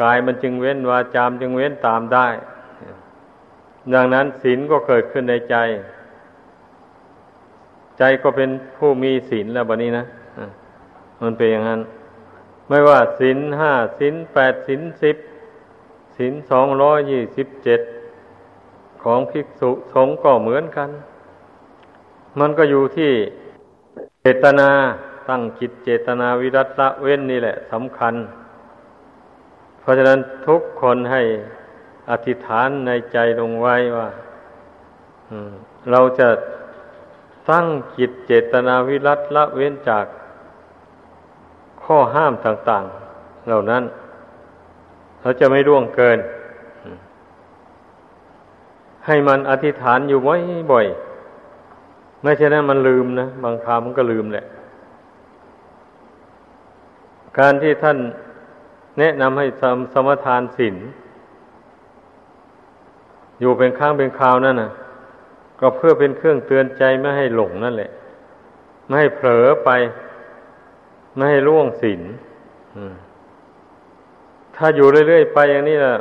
[0.00, 2.28] กายมันจึงเว้นวาจามจึงเว้นตามได้
[3.94, 5.56] ดังนั้นศีลก็เกิดขึ้นในใจ
[7.98, 10.04] ใจก็เป็นผู้มีศีลแล้วบัดนี้นะ
[11.22, 11.80] มันเป็นอย่างนั้น
[12.68, 15.16] ไม่ว่าศีลห้าศีลแปดศีลสิบ
[16.16, 17.80] ศีลสองร้อยยี่สิบเจ็ด
[19.02, 20.90] ของภิกษุสงฆ์ก็เหมือนกัน
[22.38, 23.12] มันก็อยู่ที่
[24.22, 24.70] เจตนา
[25.28, 28.14] ตั้งจิตเจตนาวิรัตละเว้นนี่แหละสำคัญ
[29.80, 31.22] เพราะฉะนั้นทุกคนให้
[32.10, 34.08] อธิษฐานในใจลงไว้ว่า
[35.90, 36.28] เราจะ
[37.50, 37.66] ตั้ง
[37.98, 40.06] จิตเจตนาวิรัตละเว้นจาก
[41.88, 42.84] ข้อห้ามต่าง
[43.16, 43.82] ๆ เหล่านั้น
[45.20, 46.18] เราจะไม่ร่วงเกิน
[49.06, 50.18] ให้มันอธิษฐานอยู่
[50.72, 54.44] บ่อยๆไม่ใช่นั้นมันลืมนะ บางคราวมันก็ลืมแหละ
[57.38, 57.98] การที่ท่าน
[58.98, 60.76] แนะนำให้สมสมทานศีล
[63.40, 64.70] อยู่เป็นข้างเป็นคราวนั่นนะ
[65.60, 67.90] ก็เพื่อเป็นเครื่องเตือนใจไม่ให้หลงนั่นแหละ
[68.86, 69.70] ไม่ให้เผลอไป
[71.14, 72.02] ไม่ให้ล่วงศีล
[74.56, 75.94] ถ้าอยู่เรื่อยๆไปอย่างนี้นะ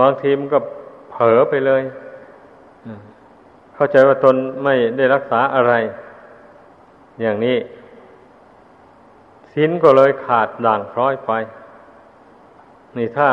[0.00, 0.58] บางทีมันก็
[1.10, 1.82] เผลอไปเลย
[3.74, 5.72] เข้าใจว่าตนไม่ได้รักษาอะไร
[7.20, 7.56] อย่างนี้
[9.52, 11.30] ศีลก็เลยขาดด่างพร้อยไป
[12.96, 13.28] นี่ถ้า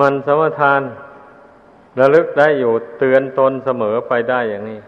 [0.00, 0.80] มันสมทาน
[2.00, 4.80] ระลึกได้อยู่เตือนตนเสมอไปได้อย่างนี้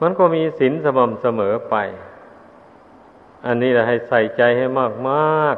[0.00, 1.76] มันก็มีศีลสม่ำเสมอไป
[3.46, 5.56] อันนี้แหละให้ใส่ใจให้มากมาก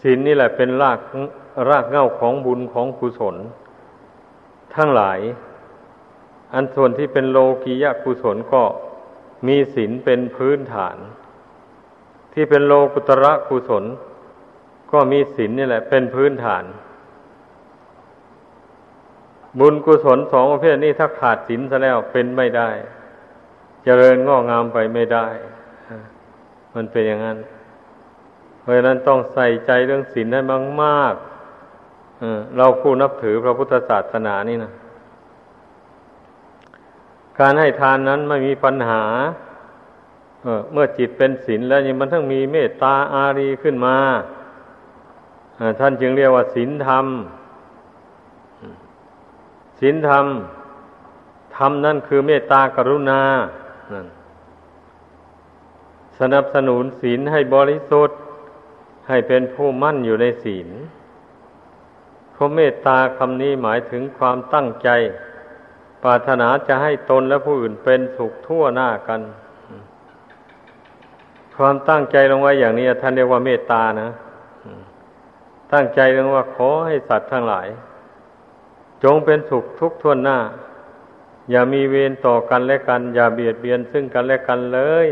[0.00, 0.98] ศีลนี่แหละเป็นราก
[1.68, 3.36] รากเง้าของบุญของกุศล
[4.74, 5.18] ทั้งหลาย
[6.54, 8.62] อันส่วนที่เป็นโลกียกุศลก็
[9.46, 10.96] มีศีลเป็นพื้นฐาน
[12.32, 13.84] ที่เป็นโลกุตระกุศล
[14.92, 16.64] ก็มีศีลนี่แหละ เป็นพื้นฐาน
[19.58, 22.70] บุญกุศลสองประเภทนี้ถ้าขาดศีลซะแล้วเป็นไม่ได้
[23.84, 25.26] เจริญงอกงามไปไม่ได้
[26.74, 27.38] มันเป็นอย่างนั้น
[28.60, 31.14] เพราะฉะนั้นต้องใส่ใจเรื่องศีลให้มากมาก
[32.56, 34.72] เราผู้นับถือพระพุทธศาสนานี่นะ
[37.38, 39.04] การให้ทานนั้นไม่มีปัญหา
[40.72, 43.96] เมื่อจิตเป็นศีลแล้วมันทั้งมีเมตตาอารีขึ้นมา
[45.80, 47.06] ท่านจึงเรียกว่าศีลธรรม
[49.80, 50.26] ศีลธรรม
[51.56, 53.20] ธรรมนั่นคือเมตตากรุณา
[56.20, 58.18] สนับสนุนศีลให้บริสุทธิ์
[59.08, 60.68] ให้เป็นผู้มั่นอยู่ในศีล
[62.34, 64.88] พระเมตตาคำนี้หมายถึงความตั้งใจ
[66.02, 69.20] ปรารถนาจะให้ตนและผู้อื่นเป็นสุขทั่วหน้ากัน
[71.56, 74.10] ความตั้งใจลงไว้อย่างนี้ท่านเรียกว่าเมตตานะ
[75.72, 77.68] ตั้งใจลงว่าขอให้สัตว์ทั้งหลาย
[79.04, 80.38] จงเป็นสุขทุกทวนหน้า
[81.50, 85.08] อย่ามีเวรต่อกันและกัน อย่าเบียดเบียนซึ่งกันและกันเลย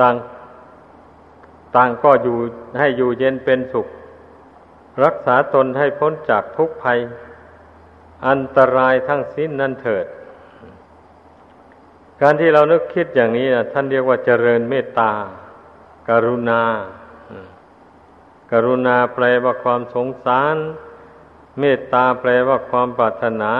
[0.00, 0.14] ต่าง
[1.76, 2.38] ต่างก็อยู่
[2.78, 3.86] ให้อยู่เย็นเป็นสุข
[5.04, 6.98] รักษาตนให้พ้นจากทุกภัย
[8.28, 10.06] อันตรายทั้งสิ้นนั่นเถิด
[12.20, 15.12] การที่เรานึกคิดอย่างนี้นะท่านเรียกว่าเจริญเมตตา
[16.08, 16.62] กรุณา
[18.52, 20.56] กรุณาแปลว่าความสงสาร
[21.60, 23.52] เมตตาแปลว่าความปรารถนา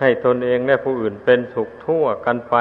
[0.00, 2.54] ให้ตนเองและผู้อื่นเป็นสุขทั่วกันไป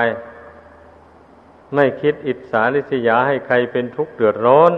[1.73, 4.73] ไม่คิดอิจฉาริษยาให้ใครเป็นทุกข์เดือดร้อน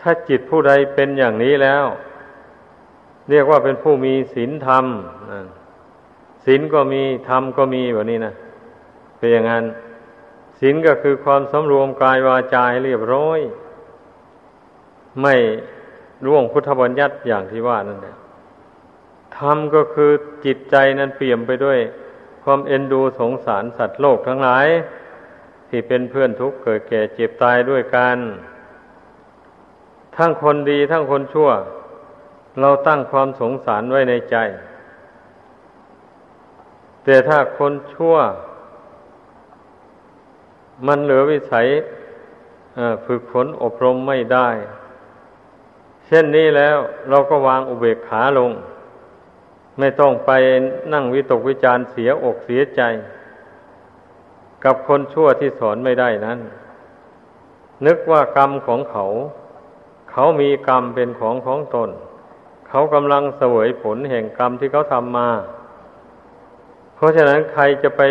[0.00, 1.84] ถ้าจิตผู้ใดเป็นอย่างนี้แล้ว
[3.30, 4.84] เรียกว่าเป็นผู้มีศีลธรรม
[6.44, 8.34] ศีลก็มีธรรมก็มีแบบนี้นะ
[9.18, 9.64] เป็นอย่างนั้น
[10.58, 13.40] ศีลก็คือความสำรวมกายวาจาให้เรียบร้อย
[15.22, 15.34] ไม่
[16.26, 18.16] ร่วงพุทธบัญญัติอย่างที่ว่านั่นแหละ
[19.38, 20.10] ธรรมก็คือ
[20.44, 21.78] จิตใจนั้นเปี่ยมไปด้วย
[22.42, 24.66] ความเอ็นดูสงสารสัตว์โลกทั้งหลาย
[25.68, 28.16] ที่เป็นเพื่อนทุกข์เกิดแก่เจ็บตายด้วยกัน
[30.16, 31.50] ทั้งคนดีทั้งคนชั่ว
[32.60, 34.36] เราตั้งความสงสารไว้ในใจ
[37.04, 38.16] แต่ถ้าคนชั่ว
[40.86, 41.66] มันเหลือวิสัย
[43.04, 44.48] ฝึกฝนอบรมไม่ได้
[46.06, 46.76] เช่นนี้แล้ว
[47.10, 48.50] เราก็วางอุเบกขาลง
[49.78, 50.30] ไม่ต้องไป
[50.92, 52.82] นั่งวิตกวิจารเสียอกเสียใจ
[54.64, 56.38] กับคนชั่วที่สอนไม่ได้นั้น
[57.86, 59.04] นึกว่ากรรมของเขา
[60.10, 61.90] เขามีกรรมเป็นของของตน
[62.68, 65.28] เขากำลังเสวยผลแห่งกรรมที่เขาทำมา
[66.94, 68.02] เพราะฉะนั้นใครจะไป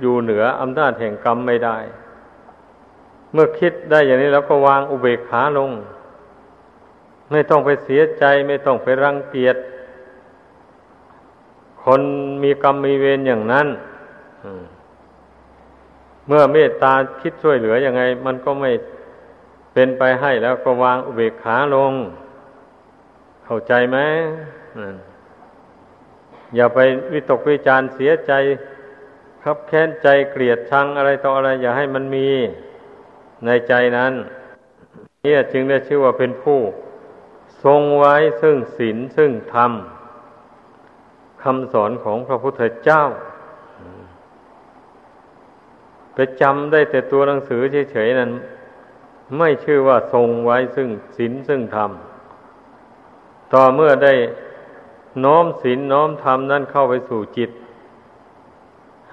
[0.00, 1.78] อยู่เหนืออำนาจแห่งกรรมไม่ได้
[3.32, 5.70] เมื่อคิดได้อย่างนี้แล้วก็วางอุเบกขาลง
[7.30, 9.56] ไม่ต้องไปเสียใจไม่ต้องไปรังเกียจ
[11.90, 12.02] คน
[12.44, 13.66] มีกรรมมีเวรอย่างนั้น
[16.26, 18.70] เมื่อเมตตาคิดช่วยเหลืออยังไง มันก็ไม่
[19.72, 21.92] เป็นไปให้แล้วก็วางอุเบกขาลง
[23.44, 23.98] เข้าใจไหม
[26.56, 26.78] อย่าไป
[27.12, 28.32] วิตกวิจารเสียใจ
[29.42, 32.28] ครับแค้นใจเกลียดชังอะไรต่ออะไร อย่าให้มันมี
[33.46, 34.12] ในใจนั้น
[35.24, 36.60] นี่จึงได้ชื่อว่าเป็นผู้
[37.64, 39.72] ทรงไว้ซึ่งศีลซึ่งธรรม
[41.42, 43.02] คำสอนของพระพุทธเจ้า
[46.14, 47.60] ไปจำได้แต่ตัวหนังสือ
[47.92, 48.30] เฉยๆนั้น
[49.38, 51.90] ไม่ชื่อว่าทรงไว้ซึ่งศีลซึ่งธรรม
[53.52, 54.14] ต่อเมื่อได้
[55.24, 57.50] น้อมศีลน้อมธรรมนั่นเข้าไปสู่จิต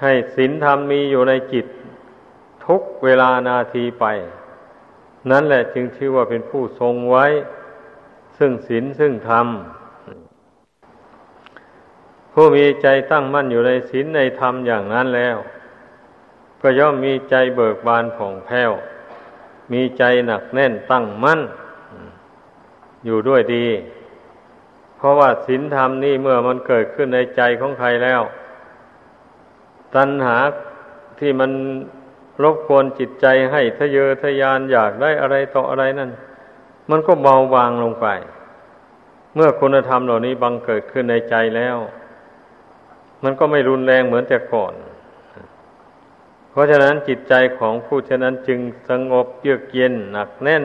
[0.01, 1.65] ให้ศีลธรรมมีอยู่ในจิต
[2.65, 4.05] ทุกเวลานาทีไป
[5.31, 7.25] นั่นแหละจึงชื่อว่าเป็นผู้ทรงไว้
[8.37, 9.47] ซึ่งศีลซึ่งธรรม
[12.37, 15.37] ผู้มีใจตั้งมั่นอยู่ในศีลในธรรมอย่างนั้นแล้ว
[16.61, 18.71] ก็ย่อมมีใจเบิกบานผ่องแผ้ว
[19.73, 21.41] มีใจหนักแน่นตั้งมั่น
[23.05, 23.67] อยู่ด้วยดี
[24.97, 28.21] เพราะว่าศีลธรรมนี่เมื่อมันเกิดขึ้นในใจของใครแล้ว
[29.95, 30.37] ตัณหา
[31.19, 31.51] ที่มัน
[32.43, 36.11] รบกวนจิตใจให้ทะเยอทะยานอยากได้อะไรต่ออะไรนั่น
[36.89, 38.07] มันก็เบาบางลงไป
[39.35, 41.77] เมื่อคุณธรรมเหล่านี้บังเกิดขึ้นในใจแล้ว
[43.25, 44.73] มันก็ไม่รุนแรงเหมือนแต่ก่อน
[46.49, 48.59] เพราะฉะนั้นจิตใจของผู้ฉะนั้นจึง
[48.89, 50.63] สงบเยือกเย็นหนักแน่น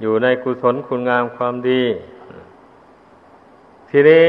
[0.00, 1.82] อยู่ในกุศลคุณงามความดี
[3.90, 4.26] ทีนี้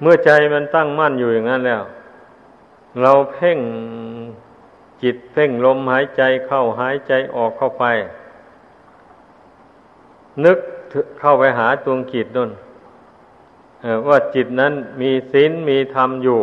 [0.00, 1.82] เมื่อใจมันตั้งมั่นอยู่อย่างนั้นแล้ว
[3.02, 3.58] เราเพ่ง
[5.02, 7.84] จิตเพ่งลมหายใจเข้าหายใจออกเข้าไป
[10.44, 10.58] นึก
[11.20, 12.50] เข้าไปหาดวงจิตนั่น
[14.08, 16.40] ว่าจิตนั้นมีศีลมีธรรมอยู่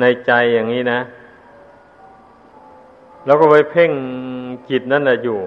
[0.00, 1.00] ในใจอย่างนี้นะ
[3.24, 3.92] แล้วก็ไปเพ่ง
[4.70, 5.38] จิตนั้นแหละอยู่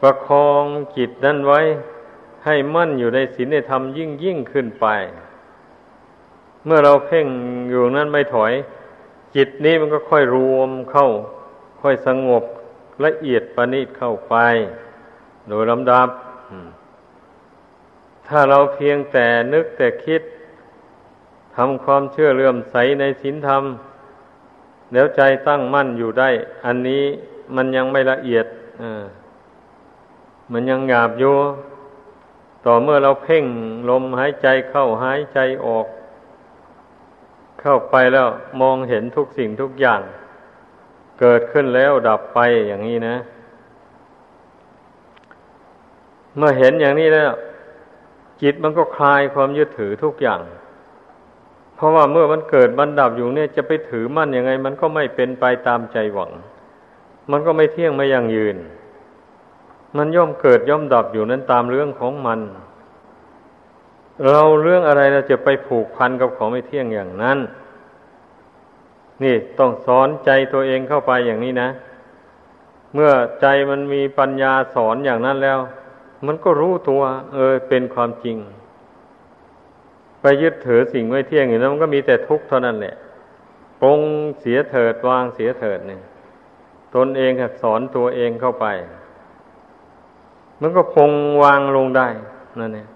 [0.00, 0.64] ประคอง
[0.96, 1.60] จิตนั้นไว้
[2.44, 4.86] ให้มั่นอยู่ในศีลในธรรมยิ่งยิ่งขึ้นไป
[6.64, 7.26] เมื่อเราเพ่ง
[7.70, 8.52] อยู่นั้นไม่ถอย
[9.36, 11.06] จิตนี้มันก็ค่อยรวมเข้า
[11.82, 12.42] ค่อยสงบ
[13.04, 14.34] ละเอียดประณีตเข้าไป
[15.48, 16.08] โดยลำดับ
[18.28, 20.22] ถ้าเราเพียงแต่นึกแต่คิด
[21.56, 23.64] ทำความเชื่อเลื่อมใสในศีลธรรม
[24.92, 26.30] แล้วใจตั้งมั่นอยู่ได้
[26.64, 27.04] อันนี้
[27.56, 28.46] มันยังไม่ละเอียด
[30.52, 31.34] มันยังหยาบอยู่
[32.66, 33.44] ต่อเมื่อเราเพ่ง
[33.90, 35.86] ลมหายใจเข้าหายใจออก
[37.60, 38.28] เข้าไปแล้ว
[38.60, 40.00] มองเห็นทุกสิ่งทุกอย่าง
[41.20, 43.16] เกิดขึ้นแล้วดับไปอย่างนี้นะ
[46.36, 47.32] เมื่อเห็นอย่างนี้แล้ว
[48.42, 50.40] จิตมันก็คลายความยึดถือทุกอย่าง
[51.76, 56.30] เพราะว่าเมื่อมันเกิดบันดับอยู่เนี่ยจะไปถือมั่นยังไง มันก็ไม่เป็นไปตามใจหวัง
[57.30, 58.56] มันก็ไม่เที่ยงไม่ยั่งยืน
[59.96, 62.40] มันย่อมเกิดย่อมดับอยู่นั้นตามเรื่องของมัน
[64.28, 67.38] เราเรื่องอะไรเราจะไปผูกพันกับของไม่เที่ยงอย่างนั้น
[69.22, 71.68] นี่ต้องสอนใจตัวเองเข้าไปอย่างนี้นะ
[72.94, 75.58] เมื่อใจมันมีปัญญาสอนอย่างนั้นแล้ว
[76.26, 77.02] มันก็รู้ตัว
[77.34, 78.36] เออเป็นความจริง
[80.20, 82.94] ไปยึดถือสิ่งไม่เที่ยงอย่างนั้นมันก็มีแต่ทุกข์เท่านั้นแหละ
[83.82, 84.00] ปรง
[84.40, 86.02] เสียเถิดวางเสียเถิดเนี่ย
[86.94, 88.66] ตนเองสอนตัวเองเข้าไป
[90.60, 91.10] มันก็คง
[91.42, 92.08] วางลงได้
[92.58, 92.88] นั่นเนี่ย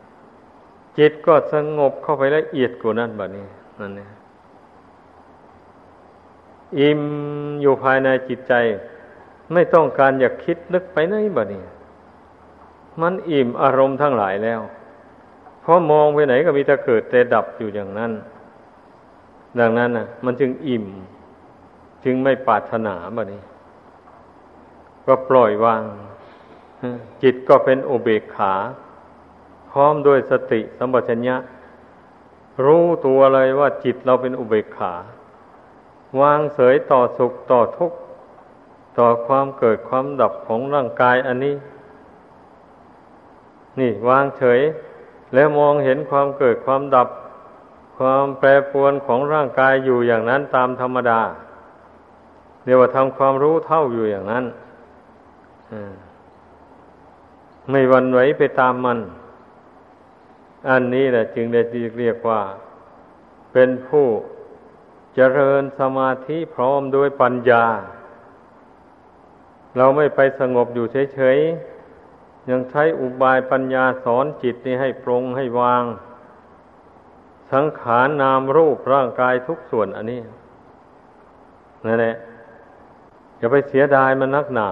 [0.99, 3.47] จิตก็สงบเข้าไปละเอียดกว่านั้นแบบนี้
[3.81, 4.11] นั่นเนี่ย
[6.79, 7.03] อิ่ม
[7.63, 8.53] อยู่ภายในจิตใจ
[9.53, 11.63] ไม่ต้องการอยากคิดนึกไปไหนแบบนี้
[13.03, 14.61] มันอิ่มอารมณ์ทั้งหลายแล้ว
[15.63, 18.13] เพราะมองไปไหนก็มีแต่เกิดแต่ดับอยู่อย่างนั้น
[19.61, 20.87] ดังนั้นน่ะมันจึงอิ่ม
[22.05, 23.43] จึงไม่ปรารถนาแบบนี้
[25.07, 25.83] ก็ปล่อยวาง
[27.23, 28.55] จิตก็เป็นอุเบกขา
[29.71, 31.37] พร้อมด้วยสติสัมปชัญญะ
[32.65, 34.93] รู้ตัวเลยว่าจิตเราเป็นอุเบกขา
[36.21, 37.99] วางเสยต่อสุขต่อทุกข์
[38.99, 41.55] ต่อความเกิดความดับของร่างกายอันนี้
[43.79, 44.61] นี่วางเฉย
[45.35, 47.09] แล้วมองเห็นความเกิดความดับ
[47.97, 51.21] ความแปรปรวนของร่างกายอยู่อย่างนั้นตามธรรมดา
[52.65, 54.45] เรียกว่าทำความรู้เท่าอยู่อย่างนั้น
[57.71, 58.99] ไม่วันไหวไปตามมัน
[60.69, 61.61] อันนี้แหละจึงได้
[61.99, 62.41] เรียกว่า
[63.53, 64.07] เป็นผู้
[65.15, 67.65] เจริญสมาธิพร้อมด้วยปัญญา
[69.77, 71.76] เราไม่ไปสงบอยู่เฉยๆ
[72.51, 75.83] ยังใช้อุบายปัญญาสอนจิตนี้ให้ปรงให้วาง
[77.53, 80.21] สังขารนามรูปร่างกายทุกส่วนอันนี้
[81.85, 82.17] นั่นแหละ
[83.39, 84.71] อย่าไปเสียดายมันนักหนา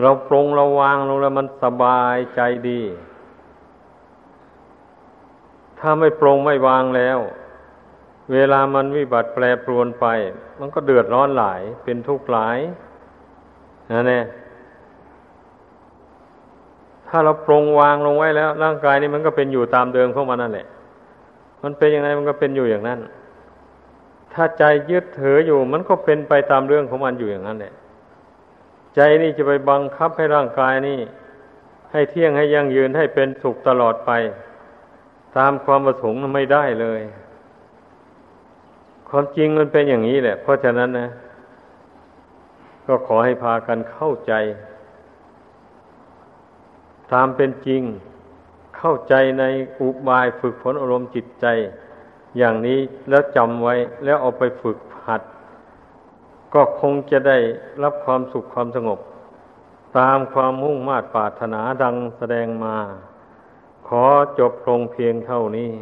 [0.00, 2.82] เราปรงเราวางลงแล้วมันสบายใจดี
[5.78, 7.18] ถ้าไม่ปรงไม่วางแล้ว
[8.32, 10.06] เวลามันวิบัติแปรปรวนไป
[10.58, 12.58] มันก็เดือดร้อนหลายเป็นทุกข์หลาย
[13.90, 14.24] นั่นแหละ
[17.08, 20.66] ถ้าเราปรงวางลงไว้แล้ว ร่างกายนี้มันก็เป็นอยู่ตามเดิมของมันนั่นแหละ
[21.62, 22.98] มันเป็นยังไงมันก็เป็นอยู่อย่างนั้น
[24.32, 27.72] ถ้าใจยึดถืออยู่ มันก็เป็นไปตามเรื่องของมันอยู่อย่างนั้นแหละ
[28.94, 30.98] ใจนี่จะไปบังคับให้ร่างกายนี่
[31.92, 34.10] ให้เที่ยงให้ยั่งยืนให้เป็นสุขตลอดไป
[35.36, 37.00] ตามความประสงค์ไม่ได้เลย
[39.08, 41.08] ความจริงมันเป็นอย่างนี้แหละ เพราะฉะนั้นนะ
[42.86, 44.32] ก็ขอให้พากันเข้าใจ
[47.12, 47.82] ตามเป็นจริง
[48.76, 49.44] เข้าใจใน
[49.80, 51.46] อุบายฝึกฝนอารมณ์จิตใจ
[52.36, 52.78] อย่างนี้
[53.08, 55.22] แล้วจำไว้แล้วเอาไปฝึกหัด
[56.54, 57.38] ก็คงจะได้
[57.82, 59.00] รับความสุขความสงบ
[59.98, 62.76] ตามความมุ่งมา่ปรารถนาดังแสดงมา
[63.88, 64.04] ขอ
[64.38, 65.72] จบลงเพียงเท่านี้